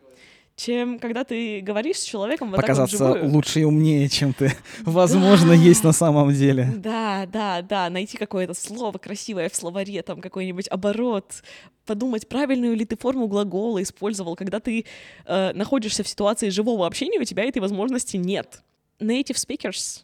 чем 0.58 0.98
когда 0.98 1.22
ты 1.22 1.60
говоришь 1.60 1.98
с 1.98 2.02
человеком 2.02 2.50
вот 2.50 2.56
Показаться 2.56 2.98
так 2.98 3.22
вот 3.22 3.30
лучше 3.30 3.60
и 3.60 3.64
умнее, 3.64 4.08
чем 4.08 4.32
ты, 4.32 4.52
возможно, 4.80 5.52
есть 5.52 5.84
на 5.84 5.92
самом 5.92 6.34
деле. 6.34 6.72
Да, 6.76 7.26
да, 7.32 7.62
да, 7.62 7.88
найти 7.88 8.16
какое-то 8.16 8.54
слово 8.54 8.98
красивое 8.98 9.48
в 9.48 9.54
словаре, 9.54 10.02
там 10.02 10.20
какой-нибудь 10.20 10.66
оборот, 10.68 11.44
подумать, 11.86 12.28
правильную 12.28 12.76
ли 12.76 12.84
ты 12.84 12.96
форму 12.96 13.28
глагола 13.28 13.80
использовал, 13.82 14.34
когда 14.34 14.58
ты 14.58 14.84
э, 15.26 15.52
находишься 15.52 16.02
в 16.02 16.08
ситуации 16.08 16.48
живого 16.48 16.86
общения, 16.86 17.20
у 17.20 17.24
тебя 17.24 17.44
этой 17.44 17.60
возможности 17.60 18.16
нет. 18.16 18.62
Native 18.98 19.36
speakers, 19.36 20.02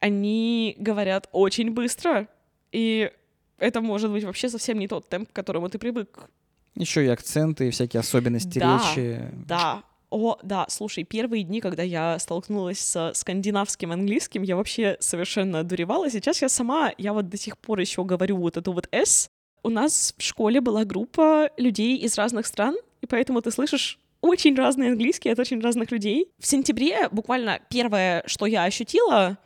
они 0.00 0.76
говорят 0.78 1.30
очень 1.32 1.70
быстро, 1.70 2.28
и 2.72 3.10
это 3.56 3.80
может 3.80 4.10
быть 4.10 4.24
вообще 4.24 4.50
совсем 4.50 4.78
не 4.78 4.86
тот 4.86 5.08
темп, 5.08 5.32
к 5.32 5.34
которому 5.34 5.70
ты 5.70 5.78
привык. 5.78 6.28
Еще 6.78 7.04
и 7.04 7.08
акценты, 7.08 7.68
и 7.68 7.70
всякие 7.70 8.00
особенности 8.00 8.58
да, 8.58 8.78
речи. 8.78 9.20
Да, 9.46 9.82
о, 10.10 10.38
да, 10.42 10.66
слушай, 10.68 11.04
первые 11.04 11.42
дни, 11.42 11.60
когда 11.60 11.82
я 11.82 12.18
столкнулась 12.18 12.78
с 12.78 13.12
скандинавским 13.14 13.92
английским, 13.92 14.42
я 14.42 14.56
вообще 14.56 14.96
совершенно 15.00 15.60
одуревала. 15.60 16.08
Сейчас 16.08 16.40
я 16.40 16.48
сама, 16.48 16.92
я 16.96 17.12
вот 17.12 17.28
до 17.28 17.36
сих 17.36 17.58
пор 17.58 17.80
еще 17.80 18.04
говорю 18.04 18.38
вот 18.38 18.56
эту 18.56 18.72
вот 18.72 18.88
«с». 18.90 19.28
У 19.62 19.70
нас 19.70 20.14
в 20.16 20.22
школе 20.22 20.60
была 20.60 20.84
группа 20.84 21.50
людей 21.56 21.96
из 21.98 22.16
разных 22.16 22.46
стран, 22.46 22.76
и 23.00 23.06
поэтому 23.06 23.42
ты 23.42 23.50
слышишь 23.50 23.98
очень 24.20 24.56
разный 24.56 24.88
английский 24.90 25.30
от 25.30 25.38
очень 25.38 25.60
разных 25.60 25.90
людей. 25.90 26.30
В 26.38 26.46
сентябре 26.46 27.08
буквально 27.10 27.60
первое, 27.68 28.22
что 28.26 28.46
я 28.46 28.64
ощутила, 28.64 29.36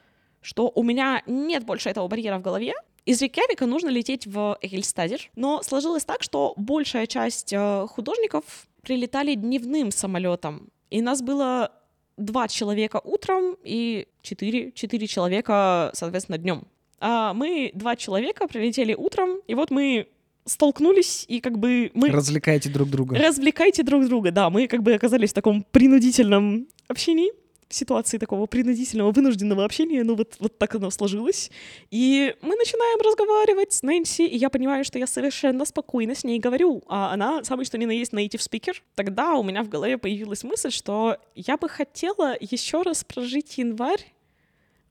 что 0.43 0.71
у 0.75 0.83
меня 0.83 1.23
нет 1.27 1.65
больше 1.65 1.89
этого 1.89 2.09
барьера 2.09 2.39
в 2.39 2.43
голове, 2.43 2.75
из 3.05 3.21
Рейкьявика 3.21 3.67
нужно 3.67 3.89
лететь 3.89 4.27
в 4.27 4.59
Эгельстадер, 4.61 5.31
но 5.35 5.63
сложилось 5.63 6.05
так, 6.05 6.23
что 6.23 6.55
большая 6.57 7.07
часть 7.07 7.53
э, 7.53 7.87
художников 7.89 8.45
прилетали 8.83 9.35
дневным 9.35 9.91
самолетом, 9.91 10.69
и 10.91 11.01
нас 11.01 11.23
было 11.23 11.73
два 12.17 12.49
человека 12.49 13.01
утром 13.03 13.57
и 13.65 14.07
четыре, 14.23 14.73
четыре 14.73 15.07
человека, 15.07 15.91
соответственно, 15.95 16.39
днем. 16.39 16.67
А 17.01 17.33
мы 17.35 17.73
два 17.75 17.97
человека 17.97 18.47
прилетели 18.47 18.95
утром, 18.95 19.41
и 19.49 19.55
вот 19.55 19.71
мы 19.71 20.09
столкнулись, 20.45 21.25
и 21.29 21.41
как 21.41 21.59
бы 21.59 21.91
мы... 21.95 22.11
Развлекайте 22.11 22.69
друг 22.69 22.91
друга. 22.91 23.17
Развлекайте 23.17 23.83
друг 23.83 24.07
друга, 24.07 24.31
да. 24.31 24.51
Мы 24.51 24.69
как 24.69 24.83
бы 24.83 24.93
оказались 24.95 25.31
в 25.31 25.35
таком 25.35 25.65
принудительном 25.71 26.69
общении 26.89 27.33
ситуации 27.73 28.19
такого 28.19 28.47
принудительного, 28.47 29.13
вынужденного 29.13 29.65
общения, 29.65 30.05
ну 30.05 30.15
вот, 30.15 30.37
вот 30.39 30.59
так 30.59 30.75
оно 30.75 30.91
сложилось. 30.91 31.51
И 31.91 32.35
мы 32.43 32.57
начинаем 32.57 33.01
разговаривать 33.01 33.73
с 33.73 33.83
Нэнси, 33.83 34.27
и 34.27 34.37
я 34.37 34.51
понимаю, 34.51 34.85
что 34.85 34.99
я 34.99 35.07
совершенно 35.07 35.65
спокойно 35.65 36.15
с 36.15 36.25
ней 36.25 36.39
говорю, 36.39 36.83
а 36.89 37.13
она 37.13 37.45
самый 37.45 37.65
что 37.65 37.79
ни 37.79 37.87
на 37.87 37.93
есть 37.93 38.13
native 38.13 38.41
speaker. 38.41 38.75
Тогда 38.95 39.35
у 39.35 39.43
меня 39.43 39.63
в 39.63 39.69
голове 39.69 39.99
появилась 39.99 40.45
мысль, 40.45 40.71
что 40.71 41.17
я 41.35 41.57
бы 41.57 41.69
хотела 41.69 42.37
еще 42.41 42.83
раз 42.83 43.05
прожить 43.05 43.59
январь 43.59 44.13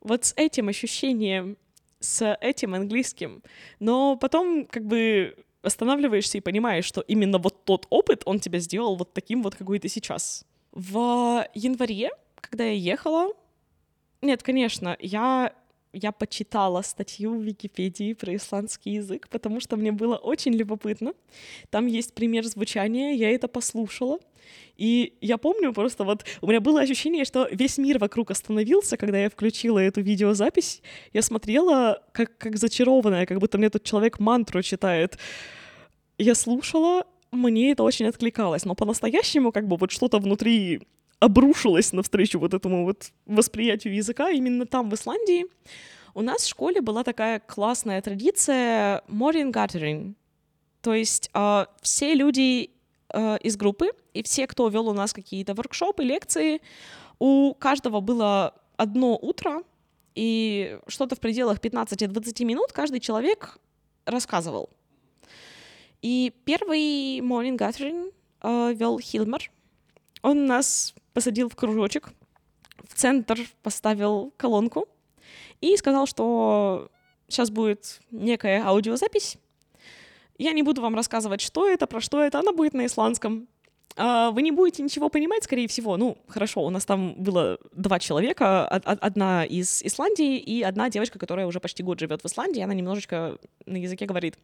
вот 0.01 0.25
с 0.25 0.33
этим 0.35 0.67
ощущением, 0.67 1.57
с 1.99 2.37
этим 2.41 2.73
английским. 2.73 3.43
Но 3.79 4.15
потом 4.15 4.65
как 4.65 4.85
бы 4.85 5.35
останавливаешься 5.61 6.37
и 6.37 6.41
понимаешь, 6.41 6.85
что 6.85 7.01
именно 7.01 7.37
вот 7.37 7.63
тот 7.65 7.85
опыт, 7.89 8.23
он 8.25 8.39
тебя 8.39 8.59
сделал 8.59 8.95
вот 8.95 9.13
таким 9.13 9.43
вот, 9.43 9.55
какой 9.55 9.79
ты 9.79 9.87
сейчас. 9.87 10.45
В 10.71 11.47
январе 11.53 12.11
когда 12.41 12.65
я 12.65 12.73
ехала... 12.73 13.33
Нет, 14.21 14.43
конечно, 14.43 14.95
я 14.99 15.51
я 15.93 16.11
почитала 16.11 16.81
статью 16.81 17.37
в 17.37 17.41
Википедии 17.43 18.13
про 18.13 18.35
исландский 18.35 18.91
язык, 18.91 19.27
потому 19.29 19.59
что 19.59 19.75
мне 19.75 19.91
было 19.91 20.15
очень 20.15 20.53
любопытно. 20.53 21.13
Там 21.69 21.87
есть 21.87 22.13
пример 22.13 22.45
звучания, 22.45 23.13
я 23.13 23.29
это 23.31 23.47
послушала. 23.47 24.19
И 24.77 25.17
я 25.21 25.37
помню 25.37 25.73
просто 25.73 26.03
вот, 26.03 26.25
у 26.41 26.47
меня 26.47 26.61
было 26.61 26.81
ощущение, 26.81 27.25
что 27.25 27.47
весь 27.51 27.77
мир 27.77 27.99
вокруг 27.99 28.31
остановился, 28.31 28.97
когда 28.97 29.17
я 29.19 29.29
включила 29.29 29.79
эту 29.79 30.01
видеозапись. 30.01 30.81
Я 31.13 31.21
смотрела 31.21 32.01
как, 32.13 32.37
как 32.37 32.57
зачарованная, 32.57 33.25
как 33.25 33.39
будто 33.39 33.57
мне 33.57 33.69
тут 33.69 33.83
человек 33.83 34.19
мантру 34.19 34.61
читает. 34.61 35.17
Я 36.17 36.35
слушала, 36.35 37.05
мне 37.31 37.71
это 37.71 37.83
очень 37.83 38.07
откликалось, 38.07 38.65
но 38.65 38.75
по-настоящему 38.75 39.51
как 39.51 39.67
бы 39.67 39.77
вот 39.77 39.91
что-то 39.91 40.19
внутри 40.19 40.81
обрушилась 41.21 41.93
навстречу 41.93 42.39
вот 42.39 42.53
этому 42.53 42.83
вот 42.83 43.11
восприятию 43.27 43.93
языка 43.93 44.31
именно 44.31 44.65
там, 44.65 44.89
в 44.89 44.95
Исландии. 44.95 45.45
У 46.15 46.21
нас 46.21 46.41
в 46.41 46.49
школе 46.49 46.81
была 46.81 47.03
такая 47.03 47.39
классная 47.39 48.01
традиция 48.01 49.03
morning 49.07 49.53
gathering. 49.53 50.15
То 50.81 50.95
есть 50.95 51.29
э, 51.33 51.65
все 51.83 52.15
люди 52.15 52.71
э, 53.13 53.37
из 53.37 53.55
группы 53.55 53.91
и 54.13 54.23
все, 54.23 54.47
кто 54.47 54.67
вел 54.67 54.89
у 54.89 54.93
нас 54.93 55.13
какие-то 55.13 55.53
воркшопы, 55.53 56.03
лекции, 56.03 56.59
у 57.19 57.53
каждого 57.53 58.01
было 58.01 58.55
одно 58.75 59.15
утро, 59.15 59.61
и 60.15 60.79
что-то 60.87 61.15
в 61.15 61.19
пределах 61.19 61.59
15-20 61.59 62.45
минут 62.45 62.73
каждый 62.73 62.99
человек 62.99 63.59
рассказывал. 64.05 64.71
И 66.01 66.33
первый 66.45 67.19
morning 67.19 67.57
gathering 67.59 68.11
э, 68.41 68.73
вел 68.73 68.97
Хилмер. 68.97 69.51
Он 70.23 70.47
нас 70.47 70.95
посадил 71.13 71.49
в 71.49 71.55
кружочек, 71.55 72.09
в 72.87 72.93
центр 72.93 73.39
поставил 73.63 74.33
колонку 74.37 74.87
и 75.59 75.75
сказал, 75.77 76.07
что 76.07 76.89
сейчас 77.27 77.49
будет 77.49 78.01
некая 78.11 78.63
аудиозапись. 78.65 79.37
Я 80.37 80.53
не 80.53 80.63
буду 80.63 80.81
вам 80.81 80.95
рассказывать, 80.95 81.41
что 81.41 81.67
это, 81.67 81.87
про 81.87 82.01
что 82.01 82.21
это, 82.21 82.39
она 82.39 82.51
будет 82.51 82.73
на 82.73 82.85
исландском. 82.85 83.47
А 83.97 84.31
вы 84.31 84.41
не 84.41 84.51
будете 84.51 84.81
ничего 84.83 85.09
понимать, 85.09 85.43
скорее 85.43 85.67
всего. 85.67 85.97
Ну, 85.97 86.17
хорошо, 86.27 86.63
у 86.63 86.69
нас 86.69 86.85
там 86.85 87.13
было 87.15 87.59
два 87.73 87.99
человека, 87.99 88.65
одна 88.65 89.45
из 89.45 89.83
Исландии 89.83 90.37
и 90.37 90.63
одна 90.63 90.89
девочка, 90.89 91.19
которая 91.19 91.45
уже 91.45 91.59
почти 91.59 91.83
год 91.83 91.99
живет 91.99 92.21
в 92.21 92.25
Исландии, 92.25 92.61
она 92.61 92.73
немножечко 92.73 93.37
на 93.65 93.77
языке 93.77 94.05
говорит. 94.05 94.37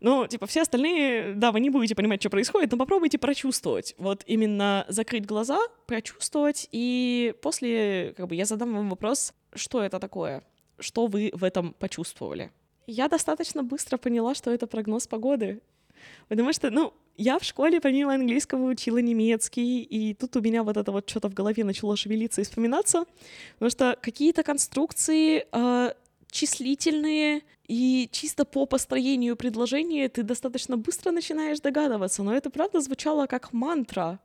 Ну, 0.00 0.26
типа, 0.26 0.46
все 0.46 0.62
остальные, 0.62 1.34
да, 1.34 1.50
вы 1.50 1.60
не 1.60 1.70
будете 1.70 1.94
понимать, 1.94 2.20
что 2.20 2.30
происходит, 2.30 2.70
но 2.70 2.78
попробуйте 2.78 3.18
прочувствовать. 3.18 3.94
Вот 3.98 4.22
именно 4.26 4.84
закрыть 4.88 5.26
глаза, 5.26 5.58
прочувствовать, 5.86 6.68
и 6.70 7.34
после, 7.42 8.14
как 8.16 8.28
бы, 8.28 8.34
я 8.34 8.44
задам 8.44 8.74
вам 8.74 8.90
вопрос, 8.90 9.34
что 9.54 9.82
это 9.82 9.98
такое? 9.98 10.44
Что 10.78 11.06
вы 11.06 11.30
в 11.34 11.42
этом 11.42 11.74
почувствовали? 11.78 12.52
Я 12.86 13.08
достаточно 13.08 13.62
быстро 13.62 13.98
поняла, 13.98 14.34
что 14.34 14.50
это 14.52 14.66
прогноз 14.66 15.06
погоды. 15.06 15.60
Потому 16.28 16.52
что, 16.52 16.70
ну, 16.70 16.94
я 17.16 17.38
в 17.40 17.44
школе 17.44 17.80
помимо 17.80 18.14
английского 18.14 18.70
учила 18.70 18.98
немецкий, 18.98 19.82
и 19.82 20.14
тут 20.14 20.36
у 20.36 20.40
меня 20.40 20.62
вот 20.62 20.76
это 20.76 20.92
вот 20.92 21.10
что-то 21.10 21.28
в 21.28 21.34
голове 21.34 21.64
начало 21.64 21.96
шевелиться 21.96 22.40
и 22.40 22.44
вспоминаться, 22.44 23.04
потому 23.54 23.70
что 23.70 23.98
какие-то 24.00 24.44
конструкции 24.44 25.44
э, 25.50 25.92
числительные, 26.30 27.42
и 27.66 28.08
чисто 28.12 28.44
по 28.44 28.66
построению 28.66 29.36
предложения 29.36 30.08
ты 30.08 30.22
достаточно 30.22 30.76
быстро 30.76 31.10
начинаешь 31.10 31.60
догадываться, 31.60 32.22
но 32.22 32.34
это 32.34 32.50
правда 32.50 32.80
звучало 32.80 33.26
как 33.26 33.52
мантра. 33.52 34.20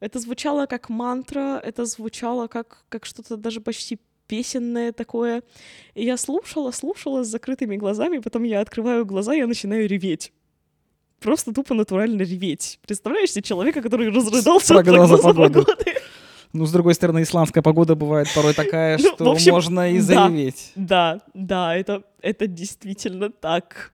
Это 0.00 0.18
звучало 0.18 0.66
как 0.66 0.88
мантра, 0.88 1.60
это 1.64 1.84
звучало 1.84 2.46
как, 2.48 2.84
как 2.88 3.06
что-то 3.06 3.36
даже 3.36 3.60
почти 3.60 3.98
песенное 4.26 4.92
такое. 4.92 5.42
И 5.94 6.04
я 6.04 6.16
слушала, 6.16 6.72
слушала 6.72 7.22
с 7.22 7.28
закрытыми 7.28 7.76
глазами, 7.76 8.18
потом 8.18 8.42
я 8.42 8.60
открываю 8.60 9.06
глаза, 9.06 9.34
и 9.34 9.38
я 9.38 9.46
начинаю 9.46 9.88
реветь. 9.88 10.32
Просто 11.20 11.54
тупо 11.54 11.74
натурально 11.74 12.22
реветь. 12.22 12.78
Представляешь 12.82 13.32
себе 13.32 13.42
человека, 13.42 13.80
который 13.80 14.10
разрыдался 14.10 14.74
от 14.74 14.84
прогноза 14.84 15.16
погоды? 15.16 15.60
погоды? 15.60 15.94
Ну, 16.54 16.66
с 16.66 16.72
другой 16.72 16.94
стороны, 16.94 17.22
исламская 17.22 17.62
погода 17.62 17.96
бывает 17.96 18.28
порой 18.32 18.54
такая, 18.54 18.96
ну, 18.98 19.14
что 19.14 19.32
общем, 19.32 19.52
можно 19.52 19.90
и 19.92 19.98
зареветь. 19.98 20.70
Да, 20.76 21.20
да, 21.34 21.76
это, 21.76 22.04
это 22.22 22.46
действительно 22.46 23.28
так. 23.28 23.92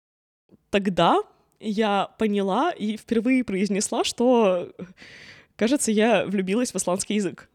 Тогда 0.69 1.23
я 1.59 2.11
поняла 2.19 2.71
и 2.71 2.99
впервые 2.99 3.45
произнесла, 3.45 4.05
что, 4.05 4.73
кажется, 5.57 5.90
я 5.90 6.26
влюбилась 6.26 6.73
в 6.73 6.76
исландский 6.76 7.14
язык. 7.14 7.49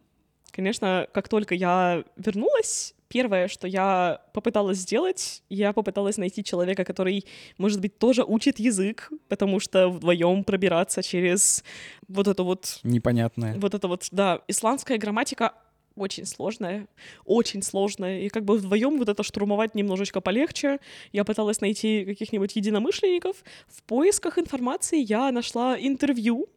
Конечно, 0.50 1.08
как 1.14 1.30
только 1.30 1.54
я 1.54 2.04
вернулась, 2.18 2.95
первое, 3.08 3.48
что 3.48 3.68
я 3.68 4.22
попыталась 4.34 4.80
сделать, 4.80 5.44
я 5.50 5.74
попыталась 5.74 6.18
найти 6.18 6.44
человека, 6.44 6.84
который, 6.84 7.26
может 7.58 7.82
быть, 7.82 7.98
тоже 7.98 8.24
учит 8.24 8.60
язык, 8.60 9.12
потому 9.28 9.60
что 9.60 9.90
вдвоем 9.90 10.44
пробираться 10.44 11.04
через 11.04 11.64
вот 12.08 12.28
это 12.28 12.44
вот... 12.44 12.80
Непонятное. 12.84 13.58
Вот 13.60 13.74
это 13.74 13.88
вот, 13.88 14.08
да, 14.12 14.42
исландская 14.48 14.98
грамматика 14.98 15.54
очень 15.96 16.26
сложная, 16.26 16.88
очень 17.26 17.62
сложная, 17.64 18.22
и 18.22 18.30
как 18.30 18.44
бы 18.44 18.58
вдвоем 18.58 18.98
вот 18.98 19.10
это 19.10 19.24
штурмовать 19.24 19.76
немножечко 19.76 20.22
полегче. 20.22 20.80
Я 21.14 21.24
пыталась 21.24 21.62
найти 21.62 22.06
каких-нибудь 22.06 22.56
единомышленников. 22.56 23.44
В 23.68 23.82
поисках 23.84 24.38
информации 24.38 25.00
я 25.00 25.32
нашла 25.32 25.78
интервью 25.80 26.48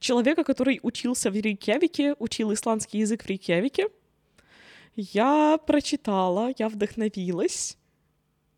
человека, 0.00 0.42
который 0.42 0.80
учился 0.82 1.30
в 1.30 1.34
Рейкьявике, 1.34 2.14
учил 2.18 2.52
исландский 2.52 2.98
язык 2.98 3.22
в 3.22 3.26
Рейкьявике. 3.26 3.88
Я 4.94 5.58
прочитала, 5.66 6.52
я 6.58 6.68
вдохновилась. 6.68 7.78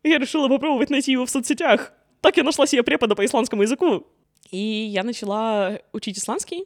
Я 0.03 0.17
решила 0.17 0.47
попробовать 0.49 0.89
найти 0.89 1.13
его 1.13 1.25
в 1.25 1.29
соцсетях. 1.29 1.93
Так 2.21 2.37
я 2.37 2.43
нашла 2.43 2.67
себе 2.67 2.83
препода 2.83 3.15
по 3.15 3.25
исландскому 3.25 3.63
языку. 3.63 4.05
И 4.51 4.57
я 4.57 5.03
начала 5.03 5.79
учить 5.93 6.17
исландский 6.17 6.65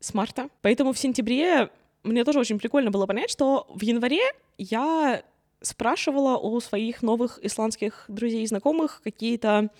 с 0.00 0.14
марта. 0.14 0.48
Поэтому 0.62 0.92
в 0.92 0.98
сентябре 0.98 1.70
мне 2.02 2.24
тоже 2.24 2.40
очень 2.40 2.58
прикольно 2.58 2.90
было 2.90 3.06
понять, 3.06 3.30
что 3.30 3.66
в 3.74 3.82
январе 3.82 4.22
я 4.56 5.22
спрашивала 5.60 6.38
у 6.38 6.58
своих 6.60 7.02
новых 7.02 7.38
исландских 7.42 8.06
друзей 8.08 8.44
и 8.44 8.46
знакомых 8.46 9.02
какие-то 9.04 9.70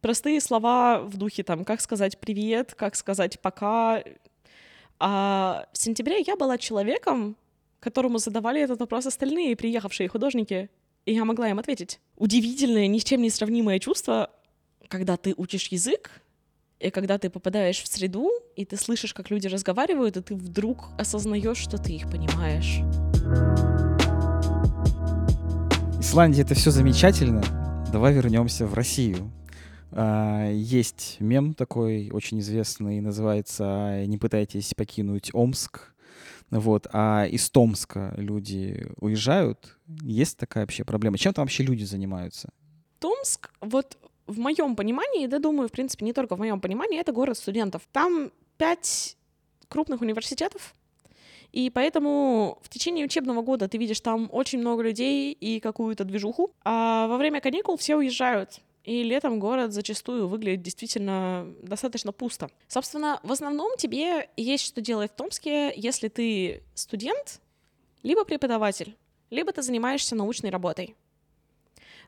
простые 0.00 0.40
слова 0.40 1.00
в 1.00 1.16
духе 1.18 1.42
там, 1.42 1.64
как 1.64 1.80
сказать 1.80 2.18
привет, 2.18 2.74
как 2.74 2.96
сказать 2.96 3.38
пока. 3.40 4.02
А 4.98 5.66
в 5.72 5.78
сентябре 5.78 6.22
я 6.26 6.36
была 6.36 6.56
человеком, 6.56 7.36
которому 7.86 8.18
задавали 8.18 8.60
этот 8.60 8.80
вопрос 8.80 9.06
остальные 9.06 9.54
приехавшие 9.54 10.08
художники, 10.08 10.70
и 11.04 11.14
я 11.14 11.24
могла 11.24 11.48
им 11.50 11.60
ответить. 11.60 12.00
Удивительное, 12.16 12.88
ни 12.88 12.98
с 12.98 13.04
чем 13.04 13.22
не 13.22 13.30
сравнимое 13.30 13.78
чувство, 13.78 14.28
когда 14.88 15.16
ты 15.16 15.34
учишь 15.36 15.68
язык, 15.68 16.10
и 16.80 16.90
когда 16.90 17.16
ты 17.16 17.30
попадаешь 17.30 17.80
в 17.80 17.86
среду, 17.86 18.28
и 18.56 18.64
ты 18.64 18.76
слышишь, 18.76 19.14
как 19.14 19.30
люди 19.30 19.46
разговаривают, 19.46 20.16
и 20.16 20.20
ты 20.20 20.34
вдруг 20.34 20.88
осознаешь, 20.98 21.58
что 21.58 21.78
ты 21.78 21.92
их 21.92 22.10
понимаешь. 22.10 22.80
Исландия 26.00 26.42
это 26.42 26.56
все 26.56 26.72
замечательно. 26.72 27.44
Давай 27.92 28.14
вернемся 28.14 28.66
в 28.66 28.74
Россию. 28.74 29.30
А, 29.92 30.50
есть 30.50 31.18
мем 31.20 31.54
такой 31.54 32.10
очень 32.10 32.40
известный, 32.40 33.00
называется 33.00 34.04
«Не 34.06 34.18
пытайтесь 34.18 34.74
покинуть 34.74 35.30
Омск». 35.32 35.94
Вот. 36.50 36.86
А 36.92 37.26
из 37.26 37.50
Томска 37.50 38.14
люди 38.16 38.88
уезжают. 39.00 39.78
Есть 40.02 40.38
такая 40.38 40.64
вообще 40.64 40.84
проблема? 40.84 41.18
Чем 41.18 41.32
там 41.32 41.44
вообще 41.44 41.62
люди 41.62 41.84
занимаются? 41.84 42.50
Томск, 42.98 43.50
вот 43.60 43.98
в 44.26 44.38
моем 44.38 44.76
понимании, 44.76 45.26
да, 45.26 45.38
думаю, 45.38 45.68
в 45.68 45.72
принципе, 45.72 46.04
не 46.04 46.12
только 46.12 46.36
в 46.36 46.38
моем 46.38 46.60
понимании, 46.60 47.00
это 47.00 47.12
город 47.12 47.36
студентов. 47.38 47.82
Там 47.92 48.32
пять 48.56 49.16
крупных 49.68 50.00
университетов, 50.00 50.74
и 51.52 51.70
поэтому 51.70 52.58
в 52.62 52.68
течение 52.68 53.04
учебного 53.04 53.42
года 53.42 53.68
ты 53.68 53.78
видишь 53.78 54.00
там 54.00 54.28
очень 54.32 54.58
много 54.58 54.82
людей 54.82 55.32
и 55.32 55.60
какую-то 55.60 56.04
движуху, 56.04 56.52
а 56.64 57.06
во 57.08 57.16
время 57.16 57.40
каникул 57.40 57.76
все 57.76 57.96
уезжают. 57.96 58.60
И 58.86 59.02
летом 59.02 59.40
город 59.40 59.72
зачастую 59.72 60.28
выглядит 60.28 60.62
действительно 60.62 61.52
достаточно 61.60 62.12
пусто. 62.12 62.48
Собственно, 62.68 63.18
в 63.24 63.32
основном 63.32 63.76
тебе 63.76 64.30
есть 64.36 64.64
что 64.64 64.80
делать 64.80 65.10
в 65.10 65.16
Томске, 65.16 65.72
если 65.74 66.06
ты 66.06 66.62
студент, 66.74 67.40
либо 68.04 68.24
преподаватель, 68.24 68.96
либо 69.30 69.50
ты 69.50 69.62
занимаешься 69.62 70.14
научной 70.14 70.50
работой. 70.50 70.94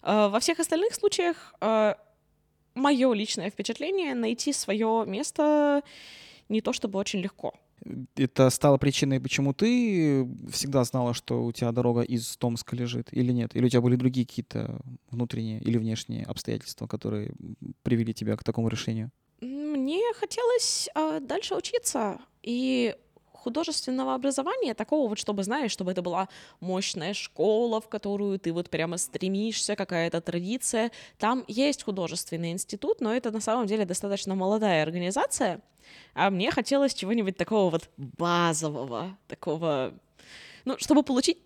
Э, 0.02 0.28
во 0.28 0.38
всех 0.38 0.60
остальных 0.60 0.94
случаях 0.94 1.52
э, 1.60 1.96
мое 2.76 3.12
личное 3.12 3.50
впечатление 3.50 4.14
найти 4.14 4.52
свое 4.52 5.02
место 5.04 5.82
не 6.48 6.60
то 6.60 6.72
чтобы 6.72 7.00
очень 7.00 7.18
легко 7.18 7.54
это 8.16 8.50
стало 8.50 8.78
причиной, 8.78 9.20
почему 9.20 9.52
ты 9.52 10.28
всегда 10.50 10.84
знала, 10.84 11.14
что 11.14 11.44
у 11.44 11.52
тебя 11.52 11.72
дорога 11.72 12.02
из 12.02 12.36
Томска 12.36 12.76
лежит 12.76 13.08
или 13.12 13.32
нет? 13.32 13.54
Или 13.56 13.66
у 13.66 13.68
тебя 13.68 13.80
были 13.80 13.96
другие 13.96 14.26
какие-то 14.26 14.80
внутренние 15.10 15.60
или 15.60 15.78
внешние 15.78 16.24
обстоятельства, 16.24 16.86
которые 16.86 17.32
привели 17.82 18.14
тебя 18.14 18.36
к 18.36 18.44
такому 18.44 18.68
решению? 18.68 19.10
Мне 19.40 20.02
хотелось 20.14 20.88
э, 20.94 21.20
дальше 21.20 21.54
учиться, 21.54 22.18
и 22.42 22.96
художественного 23.38 24.14
образования, 24.14 24.74
такого 24.74 25.08
вот, 25.08 25.18
чтобы, 25.18 25.42
знаешь, 25.44 25.70
чтобы 25.70 25.92
это 25.92 26.02
была 26.02 26.28
мощная 26.60 27.14
школа, 27.14 27.80
в 27.80 27.88
которую 27.88 28.38
ты 28.38 28.52
вот 28.52 28.70
прямо 28.70 28.98
стремишься, 28.98 29.76
какая-то 29.76 30.20
традиция. 30.20 30.90
Там 31.18 31.44
есть 31.48 31.82
художественный 31.82 32.52
институт, 32.52 33.00
но 33.00 33.14
это 33.14 33.30
на 33.30 33.40
самом 33.40 33.66
деле 33.66 33.84
достаточно 33.84 34.34
молодая 34.34 34.82
организация, 34.82 35.60
а 36.14 36.30
мне 36.30 36.50
хотелось 36.50 36.94
чего-нибудь 36.94 37.36
такого 37.36 37.70
вот 37.70 37.88
базового, 37.96 39.16
такого, 39.26 39.94
ну, 40.64 40.76
чтобы 40.78 41.02
получить 41.02 41.38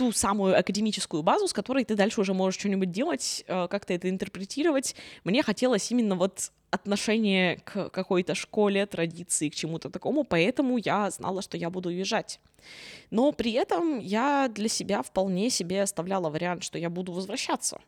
ту 0.00 0.12
самую 0.12 0.58
академическую 0.58 1.22
базу, 1.22 1.46
с 1.46 1.52
которой 1.52 1.84
ты 1.84 1.94
дальше 1.94 2.22
уже 2.22 2.32
можешь 2.32 2.58
что-нибудь 2.58 2.90
делать, 2.90 3.44
э, 3.46 3.68
как-то 3.68 3.92
это 3.92 4.08
интерпретировать. 4.08 4.96
Мне 5.24 5.42
хотелось 5.42 5.90
именно 5.90 6.16
вот 6.16 6.52
отношение 6.70 7.58
к 7.58 7.90
какой-то 7.90 8.34
школе, 8.34 8.86
традиции, 8.86 9.50
к 9.50 9.54
чему-то 9.54 9.90
такому, 9.90 10.24
поэтому 10.24 10.78
я 10.78 11.10
знала, 11.10 11.42
что 11.42 11.58
я 11.58 11.68
буду 11.68 11.90
уезжать. 11.90 12.40
Но 13.10 13.32
при 13.32 13.52
этом 13.52 13.98
я 13.98 14.48
для 14.48 14.70
себя 14.70 15.02
вполне 15.02 15.50
себе 15.50 15.82
оставляла 15.82 16.30
вариант, 16.30 16.64
что 16.64 16.78
я 16.78 16.88
буду 16.88 17.12
возвращаться. 17.12 17.78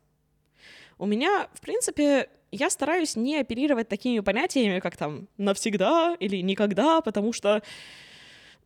У 0.99 1.07
меня, 1.07 1.49
в 1.55 1.63
принципе, 1.63 2.29
я 2.51 2.69
стараюсь 2.69 3.17
не 3.17 3.41
оперировать 3.41 3.89
такими 3.89 4.21
понятиями, 4.21 4.81
как 4.81 4.99
там 4.99 5.29
навсегда 5.39 6.15
или 6.21 6.43
никогда, 6.43 7.01
потому 7.01 7.33
что, 7.33 7.63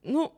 ну, 0.03 0.33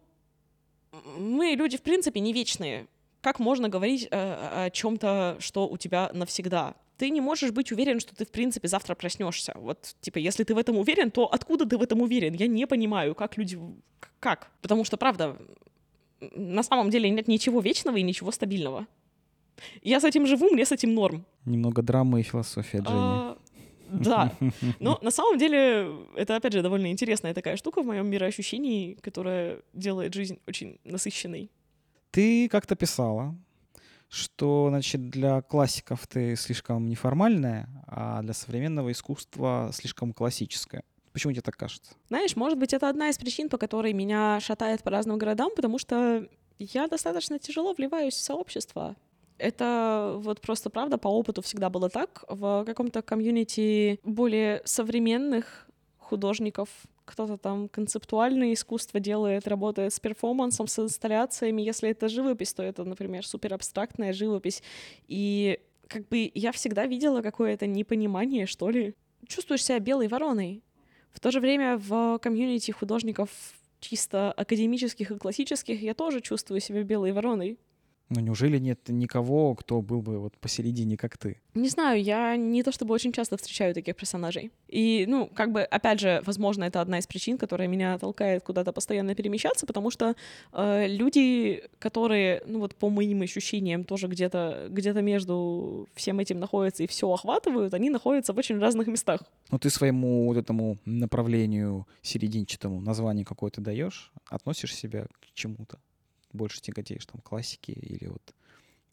мы 1.18 1.54
люди, 1.56 1.76
в 1.76 1.82
принципе, 1.82 2.20
не 2.20 2.32
вечные. 2.32 2.86
Как 3.20 3.38
можно 3.40 3.68
говорить 3.68 4.08
э, 4.10 4.66
о 4.66 4.70
чем-то, 4.70 5.36
что 5.40 5.68
у 5.68 5.76
тебя 5.76 6.10
навсегда? 6.12 6.74
Ты 6.96 7.10
не 7.10 7.20
можешь 7.20 7.52
быть 7.52 7.72
уверен, 7.72 8.00
что 8.00 8.14
ты, 8.14 8.24
в 8.24 8.30
принципе, 8.30 8.68
завтра 8.68 8.94
проснешься. 8.94 9.52
Вот, 9.56 9.94
типа, 10.00 10.18
если 10.18 10.44
ты 10.44 10.54
в 10.54 10.58
этом 10.58 10.76
уверен, 10.76 11.10
то 11.10 11.26
откуда 11.26 11.64
ты 11.64 11.78
в 11.78 11.82
этом 11.82 12.00
уверен? 12.00 12.34
Я 12.34 12.46
не 12.46 12.66
понимаю, 12.66 13.14
как 13.14 13.36
люди... 13.36 13.58
Как? 14.20 14.50
Потому 14.62 14.84
что, 14.84 14.96
правда, 14.96 15.36
на 16.20 16.62
самом 16.62 16.90
деле 16.90 17.10
нет 17.10 17.28
ничего 17.28 17.60
вечного 17.60 17.96
и 17.96 18.02
ничего 18.02 18.32
стабильного. 18.32 18.86
Я 19.82 20.00
с 20.00 20.04
этим 20.04 20.26
живу, 20.26 20.50
мне 20.50 20.64
с 20.64 20.72
этим 20.72 20.94
норм. 20.94 21.24
Немного 21.44 21.82
драмы 21.82 22.20
и 22.20 22.22
философия, 22.22 22.78
Дженни. 22.78 22.90
А, 22.90 23.38
да. 23.90 24.32
Но 24.80 24.98
на 25.02 25.10
самом 25.10 25.38
деле 25.38 25.90
это, 26.16 26.36
опять 26.36 26.52
же, 26.52 26.62
довольно 26.62 26.90
интересная 26.90 27.34
такая 27.34 27.56
штука 27.56 27.82
в 27.82 27.86
моем 27.86 28.08
мироощущении, 28.08 28.94
которая 28.94 29.60
делает 29.72 30.14
жизнь 30.14 30.38
очень 30.46 30.78
насыщенной. 30.84 31.50
Ты 32.10 32.48
как-то 32.48 32.74
писала, 32.74 33.36
что, 34.08 34.68
значит, 34.70 35.10
для 35.10 35.42
классиков 35.42 36.06
ты 36.06 36.36
слишком 36.36 36.88
неформальная, 36.88 37.68
а 37.86 38.22
для 38.22 38.32
современного 38.32 38.90
искусства 38.92 39.70
слишком 39.72 40.12
классическая. 40.12 40.82
Почему 41.12 41.32
тебе 41.32 41.42
так 41.42 41.56
кажется? 41.56 41.92
Знаешь, 42.08 42.36
может 42.36 42.58
быть, 42.58 42.72
это 42.72 42.88
одна 42.88 43.10
из 43.10 43.18
причин, 43.18 43.48
по 43.48 43.58
которой 43.58 43.92
меня 43.92 44.40
шатает 44.40 44.82
по 44.82 44.90
разным 44.90 45.18
городам, 45.18 45.50
потому 45.54 45.78
что 45.78 46.26
я 46.58 46.88
достаточно 46.88 47.38
тяжело 47.38 47.74
вливаюсь 47.74 48.14
в 48.14 48.20
сообщество. 48.20 48.96
Это 49.36 50.14
вот 50.16 50.40
просто 50.40 50.70
правда 50.70 50.98
по 50.98 51.08
опыту 51.08 51.42
всегда 51.42 51.70
было 51.70 51.88
так. 51.88 52.24
В 52.28 52.64
каком-то 52.64 53.02
комьюнити 53.02 54.00
более 54.02 54.62
современных 54.64 55.67
художников 56.08 56.68
кто-то 57.04 57.36
там 57.38 57.68
концептуальное 57.68 58.52
искусство 58.52 59.00
делает, 59.00 59.48
работает 59.48 59.92
с 59.94 60.00
перформансом, 60.00 60.66
с 60.66 60.78
инсталляциями. 60.78 61.62
Если 61.62 61.88
это 61.90 62.08
живопись, 62.08 62.52
то 62.52 62.62
это, 62.62 62.84
например, 62.84 63.26
супер 63.26 63.54
абстрактная 63.54 64.12
живопись. 64.12 64.62
И 65.06 65.58
как 65.86 66.06
бы 66.08 66.30
я 66.34 66.52
всегда 66.52 66.86
видела 66.86 67.22
какое-то 67.22 67.66
непонимание, 67.66 68.46
что 68.46 68.70
ли. 68.70 68.94
Чувствуешь 69.26 69.64
себя 69.64 69.78
белой 69.78 70.08
вороной. 70.08 70.62
В 71.10 71.20
то 71.20 71.30
же 71.30 71.40
время 71.40 71.78
в 71.78 72.18
комьюнити 72.18 72.70
художников 72.70 73.30
чисто 73.80 74.32
академических 74.32 75.10
и 75.10 75.18
классических 75.18 75.80
я 75.82 75.94
тоже 75.94 76.20
чувствую 76.20 76.60
себя 76.60 76.82
белой 76.82 77.12
вороной. 77.12 77.58
Ну 78.10 78.20
неужели 78.20 78.58
нет 78.58 78.88
никого, 78.88 79.54
кто 79.54 79.82
был 79.82 80.00
бы 80.00 80.18
вот 80.18 80.36
посередине, 80.38 80.96
как 80.96 81.18
ты? 81.18 81.40
Не 81.54 81.68
знаю, 81.68 82.02
я 82.02 82.36
не 82.36 82.62
то 82.62 82.72
чтобы 82.72 82.94
очень 82.94 83.12
часто 83.12 83.36
встречаю 83.36 83.74
таких 83.74 83.96
персонажей. 83.96 84.50
И, 84.68 85.04
ну, 85.08 85.26
как 85.34 85.52
бы, 85.52 85.62
опять 85.62 86.00
же, 86.00 86.22
возможно, 86.24 86.64
это 86.64 86.80
одна 86.80 86.98
из 86.98 87.06
причин, 87.06 87.36
которая 87.36 87.68
меня 87.68 87.98
толкает 87.98 88.42
куда-то 88.42 88.72
постоянно 88.72 89.14
перемещаться, 89.14 89.66
потому 89.66 89.90
что 89.90 90.14
э, 90.52 90.86
люди, 90.88 91.62
которые, 91.78 92.42
ну 92.46 92.60
вот 92.60 92.74
по 92.74 92.88
моим 92.88 93.22
ощущениям, 93.22 93.84
тоже 93.84 94.08
где-то 94.08 94.68
где 94.70 94.92
между 94.92 95.88
всем 95.94 96.18
этим 96.18 96.40
находятся 96.40 96.82
и 96.82 96.86
все 96.86 97.12
охватывают, 97.12 97.74
они 97.74 97.90
находятся 97.90 98.32
в 98.32 98.38
очень 98.38 98.58
разных 98.58 98.86
местах. 98.86 99.22
Ну 99.50 99.58
ты 99.58 99.70
своему 99.70 100.26
вот 100.26 100.36
этому 100.36 100.78
направлению 100.84 101.86
серединчатому 102.02 102.80
название 102.80 103.24
какое-то 103.24 103.60
даешь, 103.60 104.12
относишь 104.30 104.74
себя 104.74 105.04
к 105.04 105.34
чему-то? 105.34 105.78
Больше 106.32 106.60
тяготеешь, 106.60 107.06
там, 107.06 107.20
классики 107.20 107.72
или 107.72 108.08
вот 108.08 108.34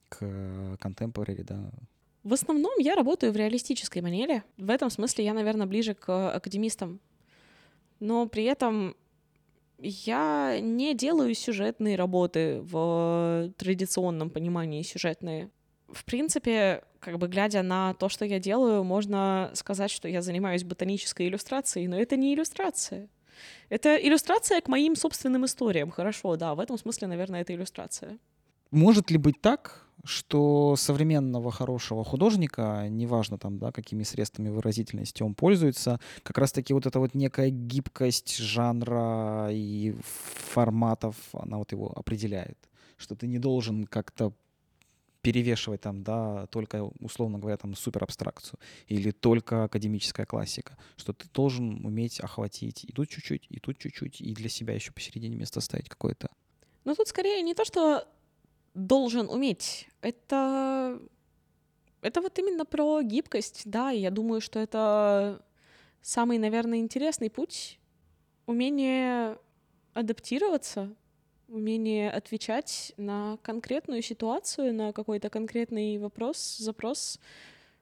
к 0.10 0.24
contemporary, 0.24 1.43
да. 1.43 1.71
В 2.24 2.34
основном 2.34 2.74
я 2.80 2.95
работаю 2.95 3.32
в 3.32 3.36
реалистической 3.36 4.02
манере. 4.02 4.43
В 4.58 4.69
этом 4.69 4.89
смысле 4.89 5.26
я, 5.26 5.34
наверное, 5.34 5.67
ближе 5.67 5.93
к 5.93 6.34
академистам. 6.34 7.00
Но 8.00 8.28
при 8.28 8.43
этом 8.45 8.95
я 9.78 10.60
не 10.60 10.95
делаю 10.95 11.36
сюжетные 11.36 11.95
работы 11.95 12.62
в 12.62 13.52
традиционном 13.58 14.30
понимании 14.30 14.82
сюжетные. 14.82 15.52
В 15.89 16.04
принципе, 16.04 16.84
как 17.00 17.19
бы 17.19 17.28
глядя 17.28 17.62
на 17.62 17.93
то, 17.93 18.10
что 18.10 18.26
я 18.26 18.39
делаю, 18.39 18.84
можно 18.84 19.52
сказать, 19.54 19.91
что 19.91 20.08
я 20.08 20.21
занимаюсь 20.21 20.63
ботанической 20.63 21.28
иллюстрацией, 21.28 21.88
но 21.88 22.00
это 22.00 22.15
не 22.15 22.34
иллюстрация. 22.34 23.08
Это 23.69 23.95
иллюстрация 23.95 24.62
к 24.62 24.67
моим 24.67 24.95
собственным 24.95 25.45
историям. 25.45 25.91
Хорошо, 25.91 26.36
да, 26.36 26.56
в 26.56 26.60
этом 26.60 26.78
смысле, 26.78 27.08
наверное, 27.08 27.41
это 27.41 27.54
иллюстрация. 27.54 28.17
Может 28.71 29.12
ли 29.12 29.17
быть 29.17 29.41
так, 29.41 29.86
что 30.04 30.76
современного 30.76 31.52
хорошего 31.52 32.04
художника, 32.04 32.88
неважно 32.89 33.38
там, 33.38 33.58
да, 33.58 33.71
какими 33.71 34.04
средствами 34.04 34.50
выразительности 34.50 35.24
он 35.24 35.34
пользуется, 35.34 36.00
как 36.24 36.38
раз-таки 36.38 36.74
вот 36.74 36.86
эта 36.86 37.00
вот 37.00 37.15
некая 37.15 37.50
гибкость 37.50 38.38
жанра 38.38 39.50
и 39.52 39.95
форматов, 40.04 41.15
она 41.34 41.58
вот 41.58 41.71
его 41.71 41.91
определяет, 41.95 42.58
что 42.98 43.15
ты 43.15 43.28
не 43.28 43.39
должен 43.39 43.86
как-то 43.86 44.34
перевешивать 45.25 45.81
там, 45.81 46.03
да, 46.03 46.45
только, 46.51 46.83
условно 46.99 47.39
говоря, 47.39 47.57
там 47.57 47.75
супер 47.75 48.03
абстракцию 48.03 48.59
или 48.85 49.09
только 49.09 49.63
академическая 49.63 50.27
классика, 50.27 50.77
что 50.97 51.13
ты 51.13 51.25
должен 51.33 51.83
уметь 51.83 52.19
охватить 52.19 52.83
и 52.83 52.91
тут 52.91 53.09
чуть-чуть, 53.09 53.47
и 53.49 53.59
тут 53.59 53.79
чуть-чуть, 53.79 54.21
и 54.21 54.35
для 54.35 54.49
себя 54.49 54.75
еще 54.75 54.91
посередине 54.91 55.35
место 55.35 55.61
ставить 55.61 55.89
какое-то. 55.89 56.29
Ну 56.83 56.93
тут 56.93 57.07
скорее 57.07 57.41
не 57.41 57.55
то, 57.55 57.65
что 57.65 58.07
должен 58.75 59.27
уметь, 59.27 59.89
это 60.01 60.99
это 62.03 62.21
вот 62.21 62.38
именно 62.38 62.63
про 62.63 63.01
гибкость, 63.01 63.63
да, 63.65 63.91
и 63.91 64.01
я 64.01 64.11
думаю, 64.11 64.41
что 64.41 64.59
это 64.59 65.43
самый, 66.03 66.38
наверное, 66.38 66.77
интересный 66.77 67.31
путь, 67.31 67.79
умение 68.45 69.39
адаптироваться, 69.95 70.93
умение 71.47 72.12
отвечать 72.12 72.93
на 72.97 73.38
конкретную 73.41 74.01
ситуацию, 74.01 74.73
на 74.73 74.93
какой-то 74.93 75.29
конкретный 75.29 75.97
вопрос, 75.97 76.58
запрос, 76.58 77.19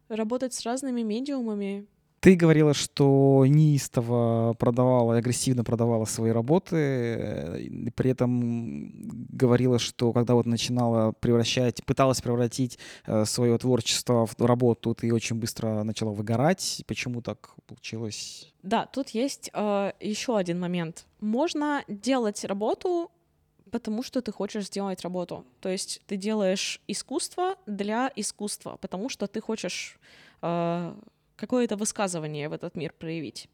работать 0.09 0.53
с 0.53 0.63
разными 0.63 1.01
медиумами. 1.01 1.87
Ты 2.23 2.35
говорила, 2.35 2.73
что 2.73 3.43
неистово 3.45 4.55
продавала, 4.57 5.17
агрессивно 5.17 5.65
продавала 5.65 6.05
свои 6.05 6.31
работы, 6.31 7.91
при 7.97 8.11
этом 8.11 9.27
говорила, 9.27 9.77
что 9.77 10.13
когда 10.13 10.33
вот 10.33 10.45
начинала 10.45 11.11
превращать, 11.11 11.83
пыталась 11.83 12.21
превратить 12.21 12.79
э, 13.05 13.25
свое 13.25 13.57
творчество 13.57 14.25
в 14.25 14.39
работу, 14.39 14.95
ты 14.95 15.13
очень 15.13 15.35
быстро 15.35 15.83
начала 15.83 16.11
выгорать. 16.11 16.85
Почему 16.87 17.21
так 17.21 17.49
получилось? 17.67 18.53
Да, 18.63 18.85
тут 18.85 19.09
есть 19.09 19.49
э, 19.53 19.91
еще 19.99 20.37
один 20.37 20.61
момент. 20.61 21.05
Можно 21.19 21.83
делать 21.89 22.45
работу 22.45 23.11
потому 23.73 24.03
что 24.03 24.21
ты 24.21 24.31
хочешь 24.31 24.65
сделать 24.65 25.01
работу. 25.01 25.43
То 25.59 25.69
есть 25.69 26.01
ты 26.05 26.15
делаешь 26.15 26.79
искусство 26.87 27.55
для 27.65 28.11
искусства, 28.15 28.77
потому 28.79 29.09
что 29.09 29.25
ты 29.25 29.41
хочешь 29.41 29.97
э, 30.43 30.93
какое-то 31.35 31.75
высказывание 31.75 32.49
в 32.49 32.53
этот 32.53 32.75
мир 32.75 32.93
проявить. 32.99 33.49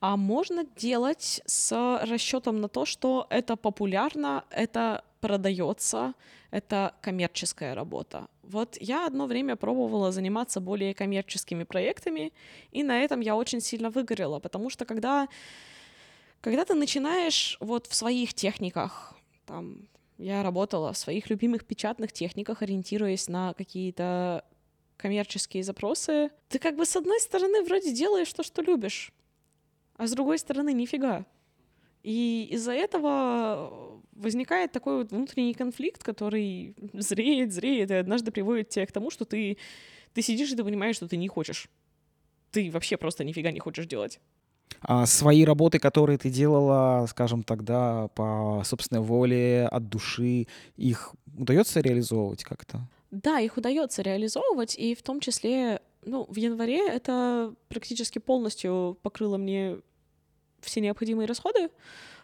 А 0.00 0.16
можно 0.16 0.64
делать 0.76 1.42
с 1.44 2.00
расчетом 2.06 2.62
на 2.62 2.68
то, 2.68 2.86
что 2.86 3.26
это 3.28 3.56
популярно, 3.56 4.44
это 4.50 5.04
продается, 5.20 6.14
это 6.50 6.94
коммерческая 7.02 7.74
работа. 7.74 8.28
Вот 8.42 8.78
я 8.80 9.06
одно 9.06 9.26
время 9.26 9.56
пробовала 9.56 10.10
заниматься 10.10 10.60
более 10.60 10.94
коммерческими 10.94 11.64
проектами, 11.64 12.32
и 12.72 12.82
на 12.82 12.98
этом 12.98 13.20
я 13.20 13.36
очень 13.36 13.60
сильно 13.60 13.90
выгорела, 13.90 14.40
потому 14.40 14.70
что 14.70 14.86
когда, 14.86 15.28
когда 16.40 16.64
ты 16.64 16.72
начинаешь 16.72 17.58
вот 17.60 17.86
в 17.86 17.94
своих 17.94 18.32
техниках 18.32 19.14
там 19.46 19.88
я 20.18 20.42
работала 20.42 20.92
в 20.92 20.98
своих 20.98 21.28
любимых 21.30 21.64
печатных 21.64 22.12
техниках, 22.12 22.62
ориентируясь 22.62 23.28
на 23.28 23.52
какие-то 23.54 24.44
коммерческие 24.96 25.62
запросы. 25.62 26.30
Ты 26.48 26.58
как 26.58 26.76
бы 26.76 26.86
с 26.86 26.96
одной 26.96 27.20
стороны 27.20 27.62
вроде 27.62 27.92
делаешь 27.92 28.32
то, 28.32 28.42
что 28.42 28.62
любишь, 28.62 29.12
а 29.96 30.06
с 30.06 30.12
другой 30.12 30.38
стороны 30.38 30.72
нифига. 30.72 31.26
И 32.02 32.48
из-за 32.52 32.72
этого 32.72 34.02
возникает 34.12 34.72
такой 34.72 34.98
вот 34.98 35.10
внутренний 35.10 35.54
конфликт, 35.54 36.02
который 36.02 36.76
зреет, 36.92 37.52
зреет, 37.52 37.90
и 37.90 37.94
однажды 37.94 38.30
приводит 38.30 38.68
тебя 38.68 38.86
к 38.86 38.92
тому, 38.92 39.10
что 39.10 39.24
ты, 39.24 39.56
ты 40.12 40.22
сидишь 40.22 40.52
и 40.52 40.56
ты 40.56 40.62
понимаешь, 40.62 40.96
что 40.96 41.08
ты 41.08 41.16
не 41.16 41.28
хочешь. 41.28 41.68
Ты 42.50 42.70
вообще 42.70 42.96
просто 42.96 43.24
нифига 43.24 43.50
не 43.50 43.58
хочешь 43.58 43.86
делать. 43.86 44.20
А 44.80 45.06
свои 45.06 45.44
работы, 45.44 45.78
которые 45.78 46.18
ты 46.18 46.28
делала, 46.28 47.06
скажем, 47.08 47.42
тогда 47.42 48.08
по 48.08 48.62
собственной 48.64 49.00
воле, 49.00 49.66
от 49.70 49.88
души, 49.88 50.46
их 50.76 51.14
удается 51.38 51.80
реализовывать 51.80 52.44
как-то? 52.44 52.80
Да, 53.10 53.40
их 53.40 53.56
удается 53.56 54.02
реализовывать, 54.02 54.76
и 54.76 54.94
в 54.94 55.02
том 55.02 55.20
числе, 55.20 55.80
ну, 56.04 56.26
в 56.28 56.36
январе 56.36 56.86
это 56.86 57.54
практически 57.68 58.18
полностью 58.18 58.98
покрыло 59.02 59.36
мне 59.38 59.78
все 60.60 60.80
необходимые 60.80 61.26
расходы. 61.26 61.70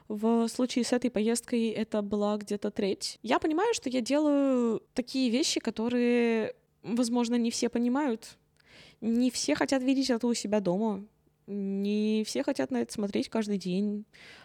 В 0.08 0.48
случае 0.48 0.84
с 0.84 0.92
этой 0.92 1.08
поездкой 1.08 1.68
это 1.68 2.02
была 2.02 2.36
где-то 2.36 2.70
треть. 2.70 3.18
Я 3.22 3.38
понимаю, 3.38 3.72
что 3.72 3.88
я 3.88 4.00
делаю 4.00 4.82
такие 4.92 5.30
вещи, 5.30 5.60
которые, 5.60 6.54
возможно, 6.82 7.36
не 7.36 7.50
все 7.52 7.68
понимают. 7.68 8.36
Не 9.00 9.30
все 9.30 9.54
хотят 9.54 9.82
видеть 9.82 10.10
это 10.10 10.26
у 10.26 10.34
себя 10.34 10.60
дома. 10.60 11.04
Не 11.52 12.22
все 12.24 12.44
хотят 12.44 12.70
на 12.70 12.82
это 12.82 12.92
смотреть 12.92 13.28
каждый 13.28 13.58
день. 13.58 14.04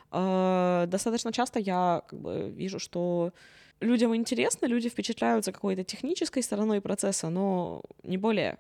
А, 0.10 0.88
достаточно 0.88 1.32
часто 1.32 1.60
я 1.60 2.02
как 2.08 2.20
бы 2.20 2.50
вижу, 2.50 2.80
что 2.80 3.32
людям 3.80 4.15
интересно, 4.15 4.65
люди 4.65 4.89
впечатляются 4.89 5.52
какой-то 5.52 5.84
технической 5.84 6.41
стороной 6.41 6.82
процесса, 6.82 7.30
но 7.30 7.84
не 8.02 8.18
более. 8.18 8.58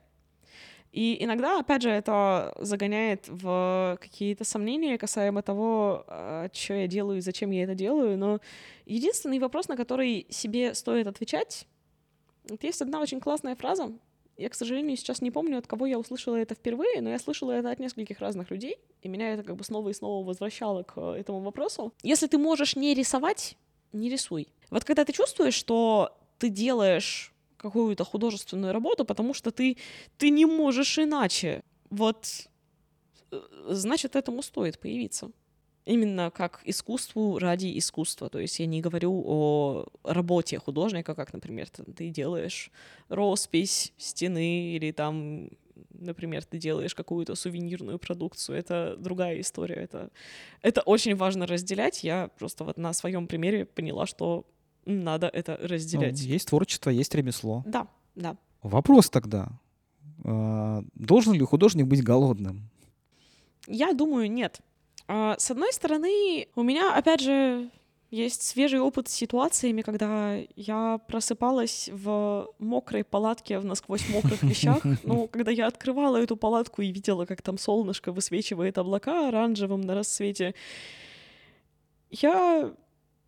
И 0.91 1.17
иногда, 1.23 1.59
опять 1.59 1.81
же, 1.81 1.89
это 1.89 2.55
загоняет 2.59 3.27
в 3.27 3.97
какие-то 3.99 4.43
сомнения 4.43 4.99
касаемо 4.99 5.41
того, 5.41 6.05
а, 6.07 6.47
что 6.53 6.75
я 6.75 6.85
делаю 6.85 7.17
и 7.17 7.21
зачем 7.21 7.49
я 7.49 7.63
это 7.63 7.73
делаю. 7.73 8.15
Но 8.15 8.39
единственный 8.85 9.39
вопрос, 9.39 9.67
на 9.69 9.75
который 9.75 10.27
себе 10.29 10.75
стоит 10.75 11.07
отвечать, 11.07 11.65
вот 12.47 12.63
есть 12.63 12.83
одна 12.83 13.01
очень 13.01 13.19
классная 13.19 13.55
фраза, 13.55 13.91
я, 14.37 14.49
к 14.49 14.55
сожалению, 14.55 14.97
сейчас 14.97 15.21
не 15.21 15.31
помню, 15.31 15.57
от 15.57 15.67
кого 15.67 15.85
я 15.85 15.97
услышала 15.97 16.35
это 16.35 16.55
впервые, 16.55 17.01
но 17.01 17.09
я 17.09 17.19
слышала 17.19 17.51
это 17.51 17.71
от 17.71 17.79
нескольких 17.79 18.19
разных 18.19 18.51
людей, 18.51 18.77
и 19.01 19.07
меня 19.07 19.33
это 19.33 19.43
как 19.43 19.55
бы 19.55 19.63
снова 19.63 19.89
и 19.89 19.93
снова 19.93 20.25
возвращало 20.25 20.83
к 20.83 20.93
э, 20.97 21.19
этому 21.19 21.39
вопросу. 21.39 21.93
Если 22.03 22.27
ты 22.27 22.37
можешь 22.37 22.75
не 22.75 22.93
рисовать, 22.93 23.57
не 23.93 24.09
рисуй. 24.09 24.47
Вот 24.69 24.83
когда 24.83 25.05
ты 25.05 25.13
чувствуешь, 25.13 25.53
что 25.53 26.17
ты 26.37 26.49
делаешь 26.49 27.33
какую-то 27.57 28.03
художественную 28.03 28.73
работу, 28.73 29.05
потому 29.05 29.33
что 29.33 29.51
ты, 29.51 29.77
ты 30.17 30.29
не 30.29 30.45
можешь 30.45 30.99
иначе, 30.99 31.61
вот 31.89 32.49
э, 33.31 33.41
значит, 33.69 34.15
этому 34.15 34.41
стоит 34.41 34.79
появиться 34.79 35.31
именно 35.85 36.31
как 36.31 36.61
искусству 36.65 37.39
ради 37.39 37.77
искусства. 37.77 38.29
То 38.29 38.39
есть 38.39 38.59
я 38.59 38.65
не 38.65 38.81
говорю 38.81 39.23
о 39.25 39.85
работе 40.03 40.59
художника, 40.59 41.15
как, 41.15 41.33
например, 41.33 41.69
ты, 41.69 42.09
делаешь 42.09 42.71
роспись 43.09 43.93
стены 43.97 44.75
или 44.75 44.91
там, 44.91 45.49
например, 45.91 46.43
ты 46.43 46.57
делаешь 46.57 46.95
какую-то 46.95 47.35
сувенирную 47.35 47.99
продукцию. 47.99 48.57
Это 48.57 48.95
другая 48.97 49.39
история. 49.41 49.75
Это, 49.75 50.09
это 50.61 50.81
очень 50.81 51.15
важно 51.15 51.45
разделять. 51.45 52.03
Я 52.03 52.29
просто 52.39 52.63
вот 52.63 52.77
на 52.77 52.93
своем 52.93 53.27
примере 53.27 53.65
поняла, 53.65 54.05
что 54.05 54.45
надо 54.85 55.27
это 55.27 55.57
разделять. 55.61 56.19
Ну, 56.21 56.27
есть 56.27 56.47
творчество, 56.47 56.89
есть 56.89 57.13
ремесло. 57.15 57.63
Да, 57.65 57.87
да. 58.15 58.37
Вопрос 58.61 59.09
тогда. 59.09 59.49
А, 60.23 60.83
должен 60.95 61.33
ли 61.33 61.41
художник 61.41 61.85
быть 61.85 62.03
голодным? 62.03 62.69
Я 63.67 63.93
думаю, 63.93 64.31
нет. 64.31 64.61
А, 65.07 65.35
с 65.37 65.51
одной 65.51 65.71
стороны, 65.73 66.47
у 66.55 66.63
меня, 66.63 66.95
опять 66.95 67.21
же, 67.21 67.69
есть 68.11 68.43
свежий 68.43 68.79
опыт 68.79 69.07
с 69.07 69.13
ситуациями, 69.13 69.81
когда 69.81 70.37
я 70.55 70.99
просыпалась 71.07 71.89
в 71.91 72.49
мокрой 72.59 73.03
палатке 73.03 73.59
в 73.59 73.65
насквозь 73.65 74.07
мокрых 74.09 74.41
вещах. 74.43 74.81
Ну, 75.03 75.27
когда 75.27 75.51
я 75.51 75.67
открывала 75.67 76.17
эту 76.17 76.37
палатку 76.37 76.81
и 76.81 76.91
видела, 76.91 77.25
как 77.25 77.41
там 77.41 77.57
солнышко 77.57 78.11
высвечивает 78.11 78.77
облака 78.77 79.27
оранжевым 79.27 79.81
на 79.81 79.95
рассвете, 79.95 80.55
я 82.09 82.73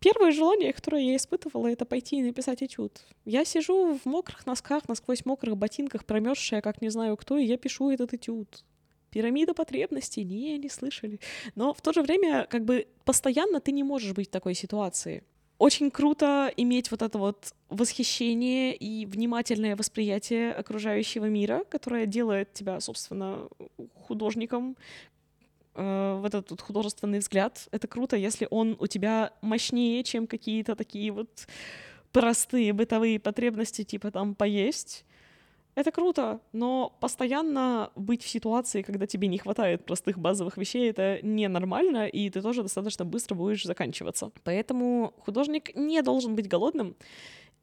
Первое 0.00 0.30
желание, 0.30 0.72
которое 0.72 1.02
я 1.02 1.16
испытывала, 1.16 1.66
это 1.66 1.84
пойти 1.84 2.18
и 2.18 2.22
написать 2.22 2.62
этюд. 2.62 3.04
Я 3.24 3.44
сижу 3.44 3.98
в 3.98 4.06
мокрых 4.06 4.46
носках, 4.46 4.88
насквозь 4.88 5.24
мокрых 5.24 5.56
ботинках, 5.56 6.04
промерзшая, 6.04 6.60
как 6.60 6.80
не 6.80 6.88
знаю 6.88 7.16
кто, 7.16 7.36
и 7.36 7.44
я 7.44 7.56
пишу 7.56 7.90
этот 7.90 8.14
этюд. 8.14 8.64
Пирамида 9.10 9.54
потребностей, 9.54 10.24
не, 10.24 10.58
не 10.58 10.68
слышали. 10.68 11.18
Но 11.54 11.72
в 11.72 11.80
то 11.80 11.92
же 11.92 12.02
время, 12.02 12.46
как 12.50 12.64
бы, 12.64 12.86
постоянно 13.04 13.60
ты 13.60 13.72
не 13.72 13.82
можешь 13.82 14.12
быть 14.12 14.28
в 14.28 14.30
такой 14.30 14.54
ситуации. 14.54 15.22
очень 15.58 15.90
круто 15.90 16.52
иметь 16.56 16.90
вот 16.90 17.02
это 17.02 17.18
вот 17.18 17.52
восхищение 17.68 18.74
и 18.76 19.06
внимательное 19.06 19.74
восприятие 19.76 20.52
окружающего 20.52 21.26
мира, 21.26 21.64
которое 21.68 22.06
делает 22.06 22.52
тебя, 22.52 22.80
собственно, 22.80 23.48
художником, 24.06 24.76
э, 25.74 26.18
вот 26.22 26.34
этот 26.34 26.60
художественный 26.60 27.18
взгляд. 27.18 27.68
Это 27.72 27.88
круто, 27.88 28.16
если 28.16 28.46
он 28.50 28.76
у 28.78 28.86
тебя 28.86 29.32
мощнее, 29.40 30.04
чем 30.04 30.26
какие-то 30.26 30.76
такие 30.76 31.10
вот 31.10 31.48
простые 32.12 32.72
бытовые 32.72 33.18
потребности, 33.18 33.82
типа 33.84 34.10
там 34.10 34.34
поесть. 34.34 35.04
Это 35.78 35.92
круто, 35.92 36.40
но 36.52 36.92
постоянно 36.98 37.92
быть 37.94 38.24
в 38.24 38.28
ситуации, 38.28 38.82
когда 38.82 39.06
тебе 39.06 39.28
не 39.28 39.38
хватает 39.38 39.84
простых 39.84 40.18
базовых 40.18 40.56
вещей, 40.56 40.90
это 40.90 41.20
ненормально, 41.22 42.08
и 42.08 42.28
ты 42.30 42.42
тоже 42.42 42.64
достаточно 42.64 43.04
быстро 43.04 43.36
будешь 43.36 43.62
заканчиваться. 43.64 44.32
Поэтому 44.42 45.14
художник 45.20 45.76
не 45.76 46.02
должен 46.02 46.34
быть 46.34 46.48
голодным. 46.48 46.96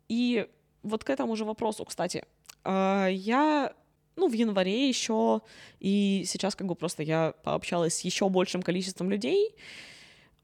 И 0.08 0.48
вот 0.82 1.04
к 1.04 1.10
этому 1.10 1.36
же 1.36 1.44
вопросу, 1.44 1.84
кстати, 1.84 2.24
а, 2.64 3.08
я 3.08 3.74
ну, 4.16 4.30
в 4.30 4.34
январе 4.34 4.88
еще, 4.88 5.42
и 5.82 6.24
сейчас 6.26 6.56
как 6.56 6.68
бы 6.68 6.76
просто 6.76 7.04
я 7.04 7.34
пообщалась 7.44 7.96
с 7.96 8.06
еще 8.06 8.30
большим 8.30 8.62
количеством 8.62 9.12
людей. 9.12 9.54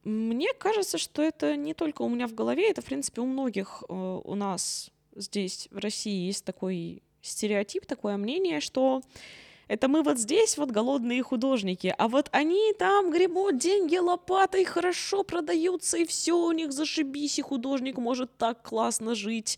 Мне 0.03 0.53
кажется, 0.60 0.97
что 0.97 1.21
это 1.21 1.55
не 1.55 1.73
только 1.73 2.01
у 2.01 2.10
меня 2.10 2.27
в 2.27 2.34
голове, 2.34 2.69
это, 2.69 2.81
в 2.81 2.86
принципе, 2.86 3.21
у 3.21 3.25
многих 3.25 3.81
э, 3.88 4.21
у 4.25 4.36
нас 4.36 4.91
здесь, 5.15 5.69
в 5.71 5.77
России, 5.77 6.27
есть 6.27 6.43
такой 6.43 7.01
стереотип, 7.21 7.86
такое 7.86 8.17
мнение, 8.17 8.60
что 8.60 9.01
это 9.71 9.88
мы 9.88 10.03
вот 10.03 10.19
здесь 10.19 10.57
вот 10.57 10.69
голодные 10.69 11.23
художники, 11.23 11.95
а 11.97 12.10
вот 12.10 12.27
они 12.34 12.73
там 12.77 13.10
гребут 13.10 13.57
деньги 13.57 13.95
лопатой, 13.95 14.65
хорошо 14.65 15.23
продаются, 15.23 15.97
и 15.97 16.05
все 16.05 16.34
у 16.34 16.51
них 16.51 16.73
зашибись, 16.73 17.39
и 17.39 17.41
художник 17.41 17.97
может 17.97 18.36
так 18.38 18.63
классно 18.63 19.15
жить. 19.15 19.57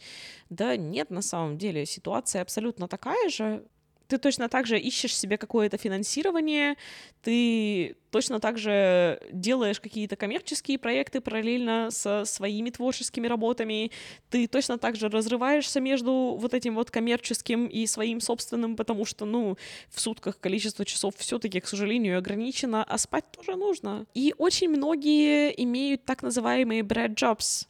Да 0.51 0.77
нет, 0.77 1.09
на 1.09 1.23
самом 1.23 1.57
деле 1.57 1.87
ситуация 1.87 2.43
абсолютно 2.43 2.87
такая 2.87 3.27
же 3.29 3.65
ты 4.07 4.17
точно 4.17 4.49
так 4.49 4.67
же 4.67 4.79
ищешь 4.79 5.17
себе 5.17 5.37
какое-то 5.37 5.77
финансирование, 5.77 6.75
ты 7.21 7.95
точно 8.11 8.39
так 8.39 8.57
же 8.57 9.19
делаешь 9.31 9.79
какие-то 9.79 10.15
коммерческие 10.15 10.77
проекты 10.77 11.21
параллельно 11.21 11.89
со 11.89 12.25
своими 12.25 12.69
творческими 12.69 13.27
работами, 13.27 13.91
ты 14.29 14.47
точно 14.47 14.77
так 14.77 14.95
же 14.95 15.09
разрываешься 15.09 15.79
между 15.79 16.37
вот 16.39 16.53
этим 16.53 16.75
вот 16.75 16.91
коммерческим 16.91 17.65
и 17.67 17.87
своим 17.87 18.19
собственным, 18.19 18.75
потому 18.75 19.05
что, 19.05 19.25
ну, 19.25 19.57
в 19.89 19.99
сутках 19.99 20.39
количество 20.39 20.85
часов 20.85 21.15
все-таки, 21.17 21.59
к 21.59 21.67
сожалению, 21.67 22.17
ограничено, 22.17 22.83
а 22.83 22.97
спать 22.97 23.25
тоже 23.31 23.57
нужно. 23.57 24.05
И 24.13 24.35
очень 24.37 24.69
многие 24.69 25.49
имеют 25.63 26.05
так 26.05 26.21
называемые 26.21 26.81
bread 26.81 27.15
jobs. 27.15 27.67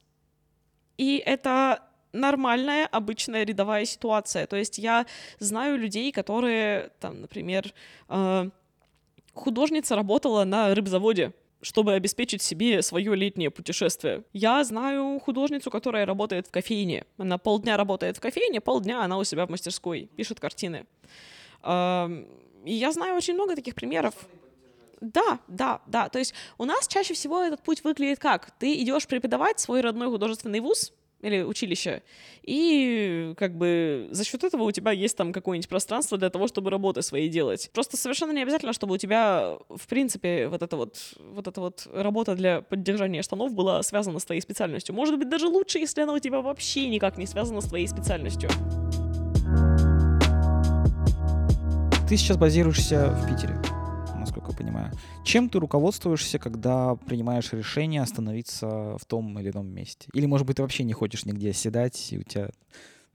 И 0.97 1.17
это 1.25 1.81
нормальная, 2.13 2.87
обычная 2.87 3.43
рядовая 3.43 3.85
ситуация. 3.85 4.47
То 4.47 4.55
есть 4.55 4.77
я 4.77 5.05
знаю 5.39 5.77
людей, 5.77 6.11
которые, 6.11 6.91
там, 6.99 7.21
например, 7.21 7.73
э, 8.09 8.49
художница 9.33 9.95
работала 9.95 10.43
на 10.45 10.73
рыбзаводе, 10.73 11.33
чтобы 11.61 11.93
обеспечить 11.93 12.41
себе 12.41 12.81
свое 12.81 13.15
летнее 13.15 13.49
путешествие. 13.49 14.23
Я 14.33 14.63
знаю 14.63 15.19
художницу, 15.19 15.71
которая 15.71 16.05
работает 16.05 16.47
в 16.47 16.51
кофейне. 16.51 17.05
Она 17.17 17.37
полдня 17.37 17.77
работает 17.77 18.17
в 18.17 18.21
кофейне, 18.21 18.61
полдня 18.61 19.03
она 19.03 19.17
у 19.17 19.23
себя 19.23 19.45
в 19.45 19.49
мастерской, 19.49 20.09
пишет 20.15 20.39
картины. 20.39 20.85
Э, 21.63 22.07
и 22.65 22.73
я 22.73 22.91
знаю 22.91 23.15
очень 23.15 23.33
много 23.33 23.55
таких 23.55 23.75
примеров. 23.75 24.13
Да, 25.01 25.39
да, 25.49 25.81
да. 25.85 26.07
То 26.07 26.19
есть 26.19 26.33
у 26.57 26.63
нас 26.63 26.87
чаще 26.87 27.13
всего 27.13 27.41
этот 27.41 27.61
путь 27.61 27.83
выглядит 27.83 28.19
как? 28.19 28.51
Ты 28.51 28.73
идешь 28.81 29.05
преподавать 29.05 29.59
свой 29.59 29.81
родной 29.81 30.07
художественный 30.07 30.61
вуз, 30.61 30.93
или 31.23 31.41
училище. 31.41 32.03
И 32.43 33.33
как 33.37 33.57
бы 33.57 34.09
за 34.11 34.23
счет 34.25 34.43
этого 34.43 34.63
у 34.63 34.71
тебя 34.71 34.91
есть 34.91 35.17
там 35.17 35.31
какое-нибудь 35.31 35.69
пространство 35.69 36.17
для 36.17 36.29
того, 36.29 36.47
чтобы 36.47 36.69
работы 36.69 37.01
свои 37.01 37.29
делать. 37.29 37.69
Просто 37.73 37.97
совершенно 37.97 38.33
не 38.33 38.43
обязательно, 38.43 38.73
чтобы 38.73 38.95
у 38.95 38.97
тебя, 38.97 39.57
в 39.69 39.87
принципе, 39.87 40.49
вот 40.49 40.61
эта 40.61 40.75
вот, 40.75 40.97
вот 41.19 41.47
эта 41.47 41.61
вот 41.61 41.87
работа 41.93 42.35
для 42.35 42.61
поддержания 42.61 43.21
штанов 43.21 43.53
была 43.53 43.81
связана 43.83 44.19
с 44.19 44.25
твоей 44.25 44.41
специальностью. 44.41 44.93
Может 44.93 45.17
быть, 45.17 45.29
даже 45.29 45.47
лучше, 45.47 45.79
если 45.79 46.01
она 46.01 46.13
у 46.13 46.19
тебя 46.19 46.41
вообще 46.41 46.89
никак 46.89 47.17
не 47.17 47.25
связана 47.25 47.61
с 47.61 47.65
твоей 47.65 47.87
специальностью. 47.87 48.49
Ты 52.09 52.17
сейчас 52.17 52.37
базируешься 52.37 53.09
в 53.09 53.29
Питере 53.29 53.82
насколько 54.33 54.57
понимаю. 54.57 54.91
Чем 55.23 55.49
ты 55.49 55.59
руководствуешься, 55.59 56.39
когда 56.39 56.95
принимаешь 56.95 57.53
решение 57.53 58.01
остановиться 58.01 58.97
в 58.97 59.05
том 59.05 59.37
или 59.39 59.51
ином 59.51 59.67
месте? 59.67 60.09
Или, 60.13 60.25
может 60.25 60.47
быть, 60.47 60.57
ты 60.57 60.61
вообще 60.61 60.83
не 60.83 60.93
хочешь 60.93 61.25
нигде 61.25 61.51
оседать, 61.51 62.11
и 62.11 62.19
у 62.19 62.23
тебя 62.23 62.49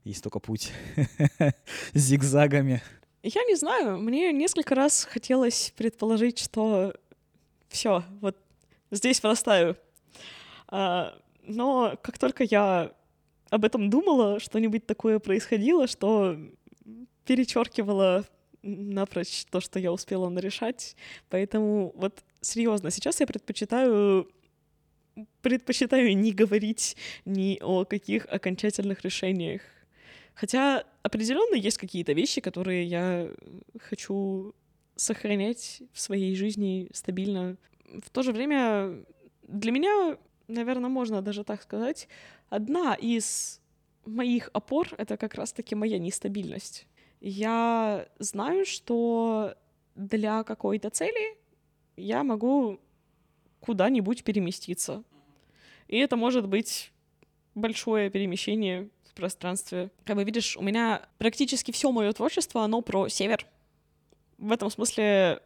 есть 0.03 0.23
только 0.23 0.39
путь 0.39 0.71
зигзагами? 1.93 2.81
Я 3.21 3.43
не 3.43 3.55
знаю, 3.55 3.97
мне 3.97 4.31
несколько 4.31 4.75
раз 4.75 5.03
хотелось 5.03 5.73
предположить, 5.75 6.39
что 6.39 6.93
все, 7.67 8.03
вот 8.21 8.37
здесь 8.91 9.21
вырастаю. 9.21 9.75
А, 10.67 11.17
но 11.43 11.97
как 12.01 12.17
только 12.17 12.45
я 12.45 12.91
об 13.49 13.65
этом 13.65 13.89
думала, 13.89 14.39
что-нибудь 14.39 14.85
такое 14.85 15.19
происходило, 15.19 15.87
что 15.87 16.37
перечеркивало 17.25 18.25
напрочь 18.61 19.45
то, 19.45 19.59
что 19.59 19.79
я 19.79 19.91
успела 19.91 20.29
нарешать. 20.29 20.95
Поэтому 21.29 21.93
вот 21.95 22.23
серьезно, 22.41 22.91
сейчас 22.91 23.19
я 23.19 23.27
предпочитаю 23.27 24.29
предпочитаю 25.41 26.15
не 26.15 26.31
говорить 26.31 26.95
ни 27.25 27.57
о 27.61 27.83
каких 27.83 28.25
окончательных 28.25 29.01
решениях. 29.01 29.61
Хотя 30.33 30.85
определенно 31.03 31.55
есть 31.55 31.77
какие-то 31.77 32.13
вещи, 32.13 32.39
которые 32.39 32.85
я 32.85 33.29
хочу 33.79 34.53
сохранять 34.95 35.81
в 35.91 35.99
своей 35.99 36.35
жизни 36.35 36.89
стабильно. 36.93 37.57
В 38.01 38.09
то 38.09 38.23
же 38.23 38.31
время 38.31 39.03
для 39.43 39.71
меня, 39.71 40.17
наверное, 40.47 40.89
можно 40.89 41.21
даже 41.21 41.43
так 41.43 41.61
сказать, 41.61 42.07
одна 42.49 42.95
из 42.95 43.59
моих 44.05 44.49
опор— 44.53 44.87
это 44.97 45.17
как 45.17 45.35
раз-таки 45.35 45.75
моя 45.75 45.99
нестабильность 45.99 46.87
я 47.21 48.07
знаю, 48.19 48.65
что 48.65 49.55
для 49.95 50.43
какой-то 50.43 50.89
цели 50.89 51.37
я 51.97 52.23
могу 52.23 52.79
куда-нибудь 53.59 54.23
переместиться. 54.23 55.03
И 55.87 55.97
это 55.97 56.15
может 56.15 56.47
быть 56.47 56.91
большое 57.55 58.09
перемещение 58.09 58.89
в 59.03 59.13
пространстве. 59.13 59.91
Как 60.05 60.15
бы 60.15 60.23
видишь, 60.23 60.55
у 60.55 60.61
меня 60.61 61.07
практически 61.17 61.71
все 61.71 61.91
мое 61.91 62.11
творчество, 62.13 62.63
оно 62.63 62.81
про 62.81 63.09
север. 63.09 63.45
В 64.37 64.51
этом 64.51 64.69
смысле 64.69 65.41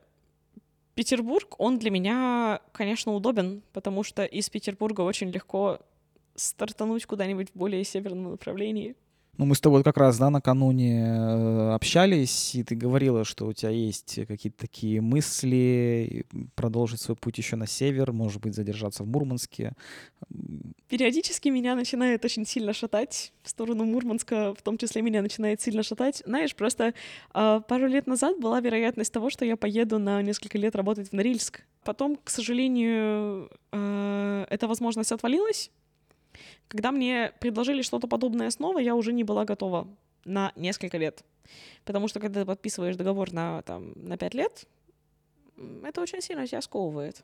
Петербург, 0.94 1.56
он 1.58 1.80
для 1.80 1.90
меня, 1.90 2.62
конечно, 2.72 3.14
удобен, 3.14 3.64
потому 3.74 4.04
что 4.04 4.26
из 4.26 4.50
Петербурга 4.50 5.02
очень 5.02 5.32
легко 5.32 5.80
стартануть 6.36 7.06
куда-нибудь 7.06 7.50
в 7.50 7.58
более 7.58 7.84
северном 7.84 8.32
направлении. 8.32 8.96
Ну, 9.38 9.46
мы 9.46 9.56
с 9.56 9.62
тобой 9.62 9.84
как 9.84 9.98
раз, 9.98 10.20
да, 10.20 10.30
накануне 10.30 11.06
э, 11.08 11.74
общались, 11.74 12.54
и 12.54 12.64
ты 12.64 12.76
говорила, 12.76 13.24
что 13.24 13.48
у 13.48 13.54
тебя 13.54 13.72
есть 13.72 14.20
какие-то 14.28 14.60
такие 14.60 15.02
мысли 15.02 16.28
продолжить 16.54 17.02
свой 17.02 17.18
путь 17.18 17.40
еще 17.40 17.56
на 17.56 17.66
север, 17.66 18.12
может 18.12 18.42
быть, 18.42 18.54
задержаться 18.54 19.04
в 19.04 19.08
Мурманске. 19.08 19.74
Периодически 20.88 21.50
меня 21.50 21.74
начинает 21.74 22.24
очень 22.24 22.46
сильно 22.46 22.74
шатать 22.74 23.34
в 23.42 23.50
сторону 23.50 23.86
Мурманска, 23.86 24.54
в 24.54 24.62
том 24.62 24.78
числе 24.78 25.02
меня 25.02 25.24
начинает 25.24 25.60
сильно 25.60 25.82
шатать. 25.82 26.22
Знаешь, 26.28 26.56
просто 26.56 26.94
э, 27.34 27.62
пару 27.68 27.88
лет 27.88 28.06
назад 28.06 28.40
была 28.40 28.60
вероятность 28.60 29.12
того, 29.12 29.32
что 29.32 29.46
я 29.46 29.58
поеду 29.58 29.98
на 29.98 30.22
несколько 30.22 30.60
лет 30.60 30.76
работать 30.76 31.10
в 31.10 31.14
Норильск. 31.14 31.64
Потом, 31.84 32.20
к 32.24 32.30
сожалению, 32.30 33.50
э, 33.72 34.46
эта 34.52 34.68
возможность 34.68 35.12
отвалилась, 35.12 35.72
когда 36.74 36.92
мне 36.92 37.32
предложили 37.40 37.84
что-то 37.84 38.08
подобное 38.08 38.50
снова, 38.50 38.80
я 38.80 38.96
уже 38.96 39.14
не 39.14 39.24
была 39.24 39.46
готова 39.46 39.88
на 40.26 40.52
несколько 40.56 40.98
лет. 40.98 41.24
Потому 41.86 42.08
что 42.08 42.20
когда 42.20 42.40
ты 42.42 42.48
подписываешь 42.48 42.96
договор 42.96 43.32
на, 43.32 43.62
там, 43.62 43.94
на 43.96 44.18
5 44.18 44.34
лет, 44.34 44.68
это 45.84 46.02
очень 46.02 46.20
сильно 46.20 46.48
тебя 46.48 46.64
сковывает. 46.64 47.24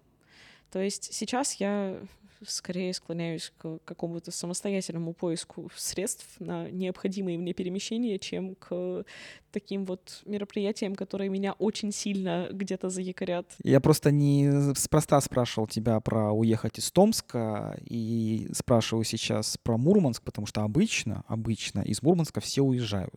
То 0.69 0.79
есть 0.79 1.15
сейчас 1.15 1.55
я 1.55 1.99
скорее 2.45 2.93
склоняюсь 2.93 3.51
к 3.57 3.79
какому-то 3.85 4.29
самостоятельному 4.29 5.13
поиску 5.13 5.71
средств 5.75 6.27
на 6.39 6.69
необходимые 6.69 7.39
мне 7.39 7.53
перемещения, 7.53 8.19
чем 8.19 8.53
к 8.53 9.03
таким 9.51 9.85
вот 9.85 10.21
мероприятиям, 10.25 10.95
которые 10.95 11.29
меня 11.29 11.53
очень 11.53 11.91
сильно 11.91 12.47
где-то 12.51 12.89
заякорят. 12.89 13.47
Я 13.63 13.79
просто 13.79 14.11
не 14.11 14.73
спроста 14.75 15.19
спрашивал 15.21 15.67
тебя 15.67 15.99
про 15.99 16.31
уехать 16.31 16.79
из 16.79 16.91
Томска 16.91 17.77
и 17.85 18.47
спрашиваю 18.53 19.03
сейчас 19.03 19.57
про 19.61 19.77
Мурманск, 19.77 20.23
потому 20.23 20.47
что 20.47 20.63
обычно, 20.63 21.23
обычно 21.27 21.81
из 21.81 22.01
Мурманска 22.01 22.39
все 22.41 22.61
уезжают. 22.61 23.13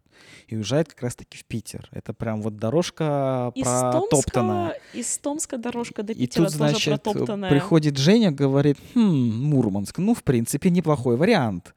И 0.47 0.57
уезжают 0.57 0.89
как 0.89 1.03
раз-таки 1.03 1.39
в 1.39 1.45
Питер. 1.45 1.89
Это 1.93 2.13
прям 2.13 2.43
вот 2.43 2.57
дорожка 2.57 3.53
Из 3.55 3.65
протоптанная. 3.65 4.69
Томска, 4.71 4.99
из 4.99 5.19
Томска 5.19 5.59
дорожка 5.59 6.03
до 6.03 6.13
И 6.13 6.17
Питера 6.17 6.45
тут, 6.45 6.59
тоже 6.59 6.71
значит, 6.71 7.03
протоптанная. 7.03 7.51
приходит 7.51 7.97
Женя, 7.97 8.31
говорит, 8.31 8.79
хм, 8.95 9.01
Мурманск, 9.01 9.99
ну, 9.99 10.15
в 10.15 10.23
принципе, 10.23 10.71
неплохой 10.71 11.17
вариант. 11.17 11.75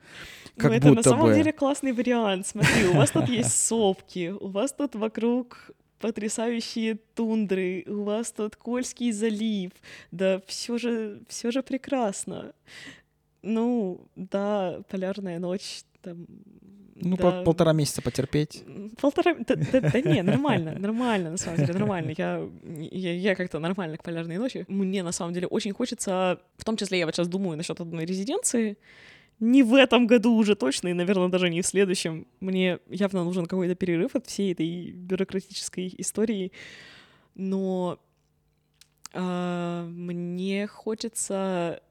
Как 0.57 0.71
ну, 0.71 0.77
это 0.77 0.87
на 0.87 0.95
будто 0.95 1.09
самом 1.09 1.27
бы. 1.27 1.33
деле 1.35 1.51
классный 1.51 1.91
вариант. 1.91 2.47
Смотри, 2.47 2.87
у 2.87 2.93
вас 2.93 3.11
тут 3.11 3.27
есть 3.29 3.57
сопки, 3.67 4.29
у 4.39 4.47
вас 4.47 4.71
тут 4.73 4.95
вокруг 4.95 5.71
потрясающие 5.99 6.95
тундры, 7.15 7.83
у 7.87 8.03
вас 8.03 8.31
тут 8.31 8.55
Кольский 8.55 9.11
залив. 9.11 9.71
Да 10.11 10.41
все 10.47 10.77
же, 10.77 11.19
все 11.27 11.51
же 11.51 11.63
прекрасно. 11.63 12.53
Ну, 13.41 14.01
да, 14.15 14.81
полярная 14.89 15.39
ночь, 15.39 15.83
там, 16.01 16.25
Ну, 16.95 17.15
да. 17.17 17.21
пол- 17.31 17.43
полтора 17.43 17.73
месяца 17.73 18.01
потерпеть. 18.01 18.63
Полтора... 18.99 19.35
Да, 19.47 19.55
да- 19.55 19.81
да 19.81 20.01
не, 20.01 20.21
нормально, 20.31 20.75
нормально, 20.79 21.31
на 21.31 21.37
самом 21.37 21.57
деле, 21.57 21.73
нормально. 21.73 22.13
Я, 22.17 22.47
я, 22.91 23.13
я 23.13 23.35
как-то 23.35 23.59
нормально 23.59 23.97
к 23.97 24.03
полярной 24.03 24.37
ночи. 24.37 24.65
Мне, 24.67 25.03
на 25.03 25.11
самом 25.11 25.33
деле, 25.33 25.47
очень 25.47 25.73
хочется... 25.73 26.39
В 26.57 26.63
том 26.65 26.77
числе 26.77 26.99
я 26.99 27.05
вот 27.05 27.15
сейчас 27.15 27.27
думаю 27.27 27.57
насчет 27.57 27.79
одной 27.81 28.05
резиденции. 28.05 28.77
Не 29.39 29.63
в 29.63 29.73
этом 29.73 30.07
году 30.07 30.33
уже 30.35 30.55
точно, 30.55 30.89
и, 30.89 30.93
наверное, 30.93 31.27
даже 31.27 31.49
не 31.49 31.61
в 31.61 31.67
следующем. 31.67 32.25
Мне 32.39 32.79
явно 32.87 33.23
нужен 33.23 33.45
какой-то 33.45 33.75
перерыв 33.75 34.15
от 34.15 34.27
всей 34.27 34.53
этой 34.53 34.91
бюрократической 34.91 35.93
истории. 35.97 36.51
Но 37.33 37.99
а, 39.13 39.85
мне 39.87 40.67
хочется 40.67 41.81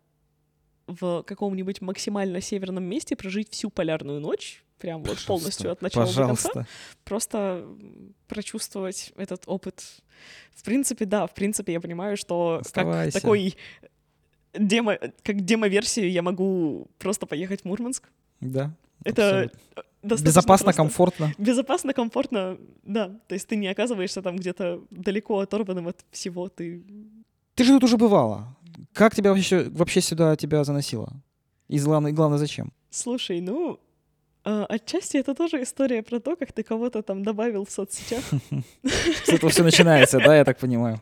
в 0.86 1.22
каком-нибудь 1.22 1.80
максимально 1.80 2.40
северном 2.40 2.84
месте 2.84 3.16
прожить 3.16 3.50
всю 3.50 3.70
полярную 3.70 4.20
ночь, 4.20 4.64
прям 4.78 5.02
вот 5.02 5.18
полностью 5.24 5.72
от 5.72 5.80
начала 5.80 6.06
до 6.06 6.12
конца 6.12 6.48
Пожалуйста. 6.50 6.66
просто 7.04 7.66
прочувствовать 8.28 9.12
этот 9.16 9.44
опыт. 9.46 9.82
В 10.54 10.62
принципе, 10.62 11.06
да, 11.06 11.26
в 11.26 11.34
принципе, 11.34 11.72
я 11.72 11.80
понимаю, 11.80 12.16
что 12.16 12.58
как 12.58 12.66
Оставайся. 12.66 13.20
такой 13.20 13.56
демо, 14.58 14.98
как 15.22 15.44
демо-версию 15.44 16.10
я 16.10 16.22
могу 16.22 16.88
просто 16.98 17.26
поехать 17.26 17.62
в 17.62 17.64
Мурманск. 17.64 18.08
Да. 18.40 18.72
Это 19.04 19.50
Безопасно, 20.02 20.64
просто. 20.64 20.72
комфортно. 20.82 21.32
Безопасно, 21.38 21.92
комфортно, 21.94 22.58
да. 22.82 23.08
То 23.26 23.34
есть 23.34 23.48
ты 23.48 23.56
не 23.56 23.68
оказываешься 23.68 24.20
там 24.22 24.36
где-то 24.36 24.82
далеко 24.90 25.38
оторванным 25.38 25.88
от 25.88 26.04
всего. 26.10 26.48
Ты 26.48 26.82
Ты 27.54 27.64
же 27.64 27.72
тут 27.72 27.84
уже 27.84 27.96
бывала. 27.96 28.56
Как 28.92 29.14
тебя 29.14 29.32
вообще, 29.32 29.68
вообще 29.70 30.00
сюда 30.00 30.36
тебя 30.36 30.64
заносило? 30.64 31.12
И 31.68 31.78
главное, 31.78 32.12
главное, 32.12 32.38
зачем? 32.38 32.72
Слушай, 32.90 33.40
ну, 33.40 33.80
а, 34.44 34.66
отчасти 34.66 35.16
это 35.16 35.34
тоже 35.34 35.62
история 35.62 36.02
про 36.02 36.20
то, 36.20 36.36
как 36.36 36.52
ты 36.52 36.62
кого-то 36.62 37.02
там 37.02 37.22
добавил 37.22 37.64
в 37.64 37.70
соцсетях. 37.70 38.22
С 39.24 39.28
этого 39.30 39.50
все 39.50 39.62
начинается, 39.62 40.18
да, 40.18 40.36
я 40.36 40.44
так 40.44 40.58
понимаю. 40.58 41.00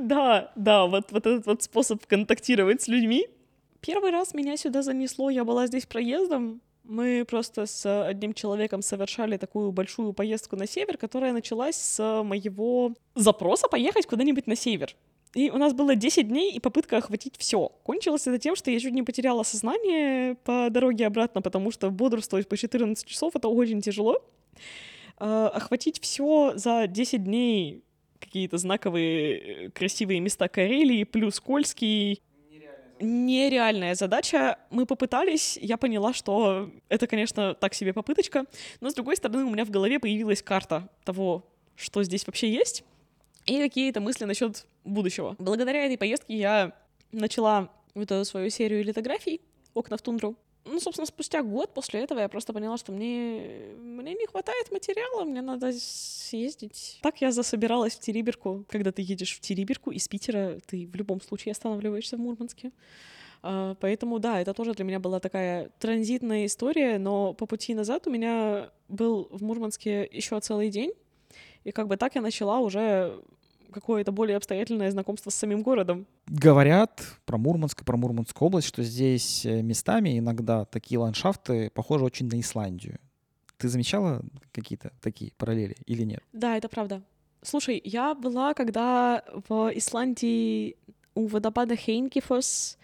Да, 0.00 0.50
да, 0.56 0.86
вот, 0.86 1.12
вот 1.12 1.26
этот 1.26 1.46
вот 1.46 1.62
способ 1.62 2.04
контактировать 2.06 2.82
с 2.82 2.88
людьми. 2.88 3.26
Первый 3.80 4.10
раз 4.10 4.34
меня 4.34 4.56
сюда 4.56 4.82
занесло, 4.82 5.30
я 5.30 5.44
была 5.44 5.66
здесь 5.66 5.86
проездом. 5.86 6.60
Мы 6.84 7.24
просто 7.28 7.66
с 7.66 8.06
одним 8.06 8.34
человеком 8.34 8.82
совершали 8.82 9.36
такую 9.36 9.72
большую 9.72 10.12
поездку 10.12 10.56
на 10.56 10.66
север, 10.66 10.96
которая 10.96 11.32
началась 11.32 11.76
с 11.76 12.22
моего 12.22 12.94
запроса 13.14 13.68
поехать 13.68 14.06
куда-нибудь 14.06 14.46
на 14.46 14.56
север. 14.56 14.96
И 15.34 15.50
у 15.50 15.58
нас 15.58 15.72
было 15.72 15.94
10 15.94 16.28
дней 16.28 16.52
и 16.52 16.58
попытка 16.58 16.96
охватить 16.96 17.36
все. 17.38 17.68
Кончилось 17.84 18.26
это 18.26 18.38
тем, 18.38 18.56
что 18.56 18.70
я 18.70 18.80
чуть 18.80 18.92
не 18.92 19.02
потеряла 19.02 19.44
сознание 19.44 20.34
по 20.44 20.68
дороге 20.70 21.06
обратно, 21.06 21.42
потому 21.42 21.70
что 21.70 21.90
бодрствовать 21.90 22.48
по 22.48 22.56
14 22.56 23.06
часов 23.06 23.36
это 23.36 23.48
очень 23.48 23.80
тяжело. 23.80 24.20
А, 25.18 25.48
Охватить 25.48 26.00
все 26.00 26.54
за 26.56 26.86
10 26.88 27.22
дней 27.22 27.84
какие-то 28.20 28.58
знаковые 28.58 29.66
э, 29.66 29.70
красивые 29.70 30.20
места 30.20 30.48
Карелии, 30.48 31.04
плюс 31.04 31.40
Кольский. 31.40 32.22
Нереальная 33.00 33.94
задача. 33.94 34.58
Мы 34.70 34.84
попытались, 34.84 35.56
я 35.56 35.78
поняла, 35.78 36.12
что 36.12 36.70
это, 36.90 37.06
конечно, 37.06 37.54
так 37.54 37.72
себе 37.72 37.94
попыточка, 37.94 38.44
но, 38.80 38.90
с 38.90 38.94
другой 38.94 39.16
стороны, 39.16 39.44
у 39.44 39.50
меня 39.50 39.64
в 39.64 39.70
голове 39.70 39.98
появилась 39.98 40.42
карта 40.42 40.88
того, 41.04 41.46
что 41.76 42.02
здесь 42.02 42.26
вообще 42.26 42.52
есть, 42.52 42.84
и 43.46 43.58
какие-то 43.58 44.02
мысли 44.02 44.26
насчет 44.26 44.66
будущего. 44.84 45.34
Благодаря 45.38 45.86
этой 45.86 45.96
поездке 45.96 46.36
я 46.36 46.72
начала 47.10 47.70
вот 47.94 48.10
эту 48.10 48.24
свою 48.26 48.50
серию 48.50 48.84
литографий 48.84 49.40
«Окна 49.72 49.96
в 49.96 50.02
тундру». 50.02 50.36
Ну, 50.70 50.78
собственно, 50.78 51.06
спустя 51.06 51.42
год 51.42 51.74
после 51.74 52.00
этого 52.00 52.20
я 52.20 52.28
просто 52.28 52.52
поняла, 52.52 52.76
что 52.76 52.92
мне, 52.92 53.74
мне 53.78 54.14
не 54.14 54.26
хватает 54.26 54.70
материала, 54.70 55.24
мне 55.24 55.42
надо 55.42 55.72
съездить. 55.72 56.98
Так 57.02 57.20
я 57.20 57.32
засобиралась 57.32 57.94
в 57.94 58.00
Териберку. 58.00 58.64
Когда 58.68 58.92
ты 58.92 59.02
едешь 59.02 59.36
в 59.36 59.40
Териберку 59.40 59.90
из 59.90 60.06
Питера, 60.06 60.58
ты 60.66 60.86
в 60.86 60.94
любом 60.94 61.20
случае 61.20 61.52
останавливаешься 61.52 62.16
в 62.16 62.20
Мурманске. 62.20 62.70
А, 63.42 63.74
Поэтому, 63.80 64.18
да, 64.20 64.40
это 64.40 64.54
тоже 64.54 64.74
для 64.74 64.84
меня 64.84 65.00
была 65.00 65.18
такая 65.18 65.70
транзитная 65.80 66.46
история, 66.46 66.98
но 66.98 67.34
по 67.34 67.46
пути 67.46 67.74
назад 67.74 68.06
у 68.06 68.10
меня 68.10 68.70
был 68.88 69.28
в 69.30 69.42
Мурманске 69.42 70.08
еще 70.10 70.38
целый 70.40 70.70
день, 70.70 70.92
и 71.64 71.72
как 71.72 71.88
бы 71.88 71.96
так 71.96 72.14
я 72.14 72.20
начала 72.20 72.60
уже 72.60 73.20
какое-то 73.70 74.12
более 74.12 74.36
обстоятельное 74.36 74.90
знакомство 74.90 75.30
с 75.30 75.34
самим 75.34 75.62
городом. 75.62 76.06
Говорят 76.26 77.02
про 77.24 77.38
Мурманск 77.38 77.82
и 77.82 77.84
про 77.84 77.96
Мурманскую 77.96 78.46
область, 78.46 78.68
что 78.68 78.82
здесь 78.82 79.44
э, 79.46 79.62
местами 79.62 80.18
иногда 80.18 80.64
такие 80.64 80.98
ландшафты 80.98 81.70
похожи 81.70 82.04
очень 82.04 82.28
на 82.28 82.40
Исландию. 82.40 82.98
Ты 83.56 83.68
замечала 83.68 84.22
какие-то 84.52 84.92
такие 85.00 85.32
параллели 85.36 85.76
или 85.86 86.02
нет? 86.02 86.22
Да, 86.32 86.56
это 86.56 86.68
правда. 86.68 87.02
Слушай, 87.42 87.80
я 87.84 88.14
была, 88.14 88.54
когда 88.54 89.24
в 89.48 89.70
Исландии 89.74 90.76
у 91.14 91.26
водопада 91.26 91.76
Хейнкифос, 91.76 92.78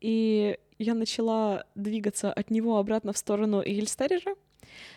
и 0.00 0.58
я 0.78 0.94
начала 0.94 1.64
двигаться 1.74 2.32
от 2.32 2.50
него 2.50 2.78
обратно 2.78 3.12
в 3.12 3.18
сторону 3.18 3.60
Ильстерера. 3.60 4.34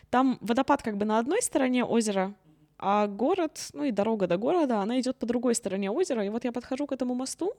Там 0.09 0.37
водопад 0.41 0.81
как 0.81 0.97
бы 0.97 1.05
на 1.05 1.19
одной 1.19 1.41
стороне 1.41 1.83
озера, 1.83 2.33
а 2.79 3.07
город, 3.07 3.69
ну 3.73 3.85
и 3.85 3.91
дорога 3.91 4.27
до 4.27 4.37
города, 4.37 4.81
она 4.81 4.99
идет 4.99 5.17
по 5.17 5.25
другой 5.25 5.55
стороне 5.55 5.89
озера. 5.89 6.23
И 6.25 6.29
вот 6.29 6.45
я 6.45 6.51
подхожу 6.51 6.85
к 6.85 6.91
этому 6.91 7.15
мосту, 7.15 7.53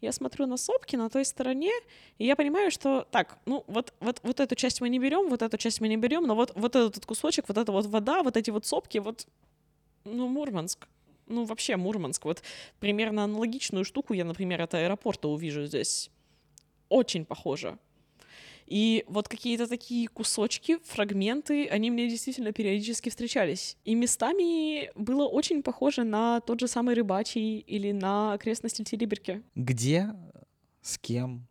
я 0.00 0.12
смотрю 0.12 0.46
на 0.46 0.56
сопки 0.56 0.96
на 0.96 1.08
той 1.08 1.24
стороне, 1.24 1.70
и 2.18 2.26
я 2.26 2.34
понимаю, 2.34 2.70
что 2.70 3.06
так, 3.10 3.38
ну 3.46 3.64
вот, 3.66 3.94
вот, 4.00 4.20
вот 4.22 4.40
эту 4.40 4.54
часть 4.56 4.80
мы 4.80 4.88
не 4.88 4.98
берем, 4.98 5.28
вот 5.28 5.42
эту 5.42 5.56
часть 5.58 5.80
мы 5.80 5.88
не 5.88 5.96
берем, 5.96 6.26
но 6.26 6.34
вот, 6.34 6.52
вот 6.54 6.74
этот 6.74 7.06
кусочек, 7.06 7.48
вот 7.48 7.58
эта 7.58 7.70
вот 7.70 7.86
вода, 7.86 8.22
вот 8.22 8.36
эти 8.36 8.50
вот 8.50 8.66
сопки, 8.66 8.98
вот, 8.98 9.26
ну, 10.04 10.28
Мурманск. 10.28 10.88
Ну, 11.26 11.44
вообще 11.44 11.76
Мурманск. 11.76 12.24
Вот 12.24 12.42
примерно 12.80 13.24
аналогичную 13.24 13.84
штуку 13.84 14.12
я, 14.12 14.24
например, 14.24 14.60
от 14.60 14.74
аэропорта 14.74 15.28
увижу 15.28 15.64
здесь. 15.64 16.10
Очень 16.88 17.24
похоже. 17.24 17.78
И 18.66 19.04
вот 19.06 19.28
какие-то 19.28 19.66
такие 19.66 20.08
кусочки, 20.08 20.78
фрагменты, 20.84 21.68
они 21.68 21.90
мне 21.90 22.08
действительно 22.08 22.52
периодически 22.52 23.10
встречались. 23.10 23.76
И 23.84 23.94
местами 23.94 24.90
было 24.94 25.26
очень 25.26 25.62
похоже 25.62 26.04
на 26.04 26.40
тот 26.40 26.60
же 26.60 26.68
самый 26.68 26.94
рыбачий 26.94 27.58
или 27.58 27.92
на 27.92 28.32
окрестности 28.32 28.82
Териберки. 28.82 29.42
Где, 29.54 30.14
с 30.82 30.98
кем 30.98 31.46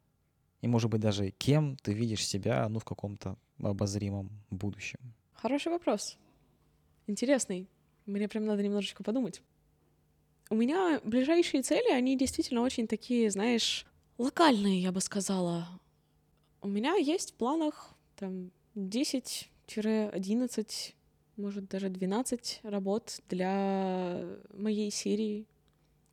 и, 0.63 0.67
может 0.67 0.89
быть, 0.89 1.02
даже 1.02 1.32
кем 1.32 1.76
ты 1.76 1.91
видишь 1.91 2.26
себя, 2.26 2.69
ну, 2.69 2.80
в 2.80 2.86
каком-то 2.86 3.36
обозримом 3.62 4.32
будущем? 4.49 4.99
Хороший 5.34 5.73
вопрос. 5.73 6.17
Интересный. 7.06 7.67
Мне 8.06 8.30
прям 8.30 8.45
надо 8.45 8.63
немножечко 8.63 9.04
подумать. 9.04 9.41
У 10.49 10.56
меня 10.56 11.02
ближайшие 11.04 11.63
цели, 11.63 11.91
они 11.91 12.17
действительно 12.17 12.62
очень 12.62 12.88
такие, 12.88 13.30
знаешь, 13.30 13.86
локальные, 14.17 14.82
я 14.82 14.93
бы 14.93 15.02
сказала. 15.02 15.67
У 16.63 16.67
меня 16.69 16.95
есть 16.95 17.32
в 17.32 17.34
планах 17.34 17.93
там 18.15 18.49
10-11, 18.76 20.93
может 21.36 21.67
даже 21.67 21.89
12 21.89 22.62
работ 22.63 23.19
для 23.28 24.23
моей 24.54 24.89
серии, 24.89 25.45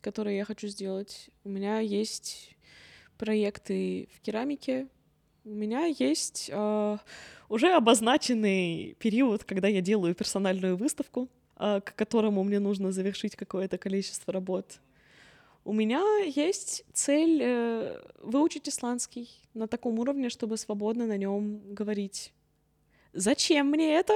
которые 0.01 0.39
я 0.39 0.43
хочу 0.43 0.67
сделать. 0.67 1.29
У 1.45 1.49
меня 1.49 1.79
есть 1.79 2.57
проекты 3.17 4.09
в 4.13 4.19
керамике. 4.19 4.89
У 5.45 5.51
меня 5.51 5.85
есть 5.85 6.49
э, 6.51 6.97
уже 7.47 7.73
обозначенный 7.73 8.97
период, 8.99 9.45
когда 9.45 9.69
я 9.69 9.79
делаю 9.79 10.13
персональную 10.13 10.75
выставку, 10.75 11.29
э, 11.55 11.79
к 11.79 11.95
которому 11.95 12.43
мне 12.43 12.59
нужно 12.59 12.91
завершить 12.91 13.37
какое-то 13.37 13.77
количество 13.77 14.33
работ. 14.33 14.81
У 15.63 15.73
меня 15.73 16.03
есть 16.25 16.83
цель 16.93 17.39
э, 17.43 18.01
выучить 18.19 18.67
исландский 18.67 19.29
на 19.53 19.67
таком 19.67 19.99
уровне, 19.99 20.29
чтобы 20.29 20.57
свободно 20.57 21.05
на 21.05 21.17
нем 21.17 21.73
говорить. 21.73 22.33
Зачем 23.13 23.67
мне 23.67 23.95
это? 23.95 24.13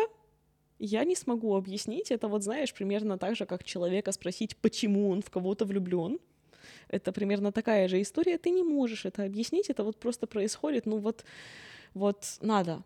я 0.79 1.03
не 1.03 1.15
смогу 1.15 1.55
объяснить. 1.55 2.11
Это 2.11 2.27
вот, 2.27 2.43
знаешь, 2.43 2.73
примерно 2.73 3.17
так 3.17 3.35
же, 3.35 3.45
как 3.45 3.63
человека 3.63 4.11
спросить, 4.11 4.57
почему 4.57 5.09
он 5.09 5.21
в 5.21 5.29
кого-то 5.29 5.65
влюблен. 5.65 6.19
Это 6.89 7.11
примерно 7.11 7.51
такая 7.51 7.87
же 7.87 8.01
история. 8.01 8.37
Ты 8.37 8.49
не 8.49 8.63
можешь 8.63 9.05
это 9.05 9.23
объяснить, 9.23 9.69
это 9.69 9.83
вот 9.83 9.97
просто 9.97 10.27
происходит, 10.27 10.85
ну 10.85 10.97
вот, 10.97 11.25
вот 11.93 12.37
надо. 12.41 12.83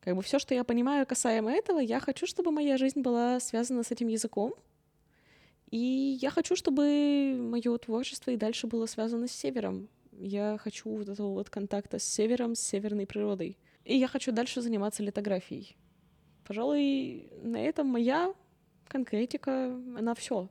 Как 0.00 0.16
бы 0.16 0.22
все, 0.22 0.38
что 0.38 0.54
я 0.54 0.64
понимаю 0.64 1.06
касаемо 1.06 1.52
этого, 1.52 1.80
я 1.80 2.00
хочу, 2.00 2.26
чтобы 2.26 2.50
моя 2.50 2.76
жизнь 2.76 3.00
была 3.00 3.40
связана 3.40 3.82
с 3.82 3.90
этим 3.90 4.08
языком, 4.08 4.54
и 5.70 6.18
я 6.20 6.30
хочу, 6.30 6.56
чтобы 6.56 7.36
мое 7.38 7.76
творчество 7.78 8.30
и 8.30 8.36
дальше 8.36 8.66
было 8.66 8.86
связано 8.86 9.28
с 9.28 9.32
севером. 9.32 9.88
Я 10.12 10.58
хочу 10.58 10.88
вот 10.88 11.08
этого 11.08 11.32
вот 11.32 11.50
контакта 11.50 11.98
с 11.98 12.04
севером, 12.04 12.54
с 12.54 12.60
северной 12.60 13.06
природой. 13.06 13.58
И 13.84 13.96
я 13.96 14.08
хочу 14.08 14.32
дальше 14.32 14.62
заниматься 14.62 15.02
литографией. 15.02 15.76
Пожалуй, 16.46 17.30
на 17.42 17.58
этом 17.58 17.86
моя 17.86 18.34
конкретика, 18.88 19.66
она 19.96 20.14
все. 20.14 20.48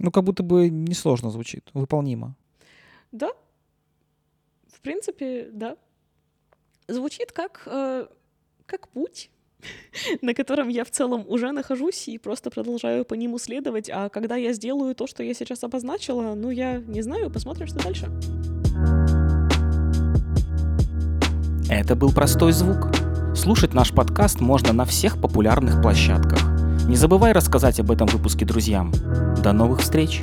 Ну, 0.00 0.10
как 0.10 0.24
будто 0.24 0.42
бы 0.42 0.68
несложно 0.68 1.30
звучит, 1.30 1.70
выполнимо. 1.72 2.36
Да, 3.12 3.30
в 4.66 4.80
принципе, 4.80 5.50
да. 5.52 5.76
Звучит 6.88 7.30
как, 7.30 7.62
э, 7.66 8.08
как 8.66 8.88
путь, 8.88 9.30
на 10.22 10.34
котором 10.34 10.68
я 10.68 10.84
в 10.84 10.90
целом 10.90 11.24
уже 11.28 11.52
нахожусь 11.52 12.08
и 12.08 12.18
просто 12.18 12.50
продолжаю 12.50 13.04
по 13.04 13.14
нему 13.14 13.38
следовать. 13.38 13.90
А 13.92 14.08
когда 14.08 14.36
я 14.36 14.52
сделаю 14.52 14.94
то, 14.94 15.06
что 15.06 15.22
я 15.22 15.34
сейчас 15.34 15.64
обозначила, 15.64 16.34
ну, 16.34 16.50
я 16.50 16.78
не 16.78 17.02
знаю, 17.02 17.30
посмотрим, 17.30 17.66
что 17.66 17.82
дальше. 17.82 18.10
Это 21.70 21.96
был 21.96 22.12
простой 22.12 22.52
звук. 22.52 22.90
Слушать 23.34 23.74
наш 23.74 23.92
подкаст 23.92 24.40
можно 24.40 24.72
на 24.72 24.84
всех 24.84 25.20
популярных 25.20 25.82
площадках. 25.82 26.38
Не 26.86 26.96
забывай 26.96 27.32
рассказать 27.32 27.80
об 27.80 27.90
этом 27.90 28.06
выпуске 28.06 28.44
друзьям. 28.44 28.92
До 29.42 29.52
новых 29.52 29.80
встреч! 29.80 30.22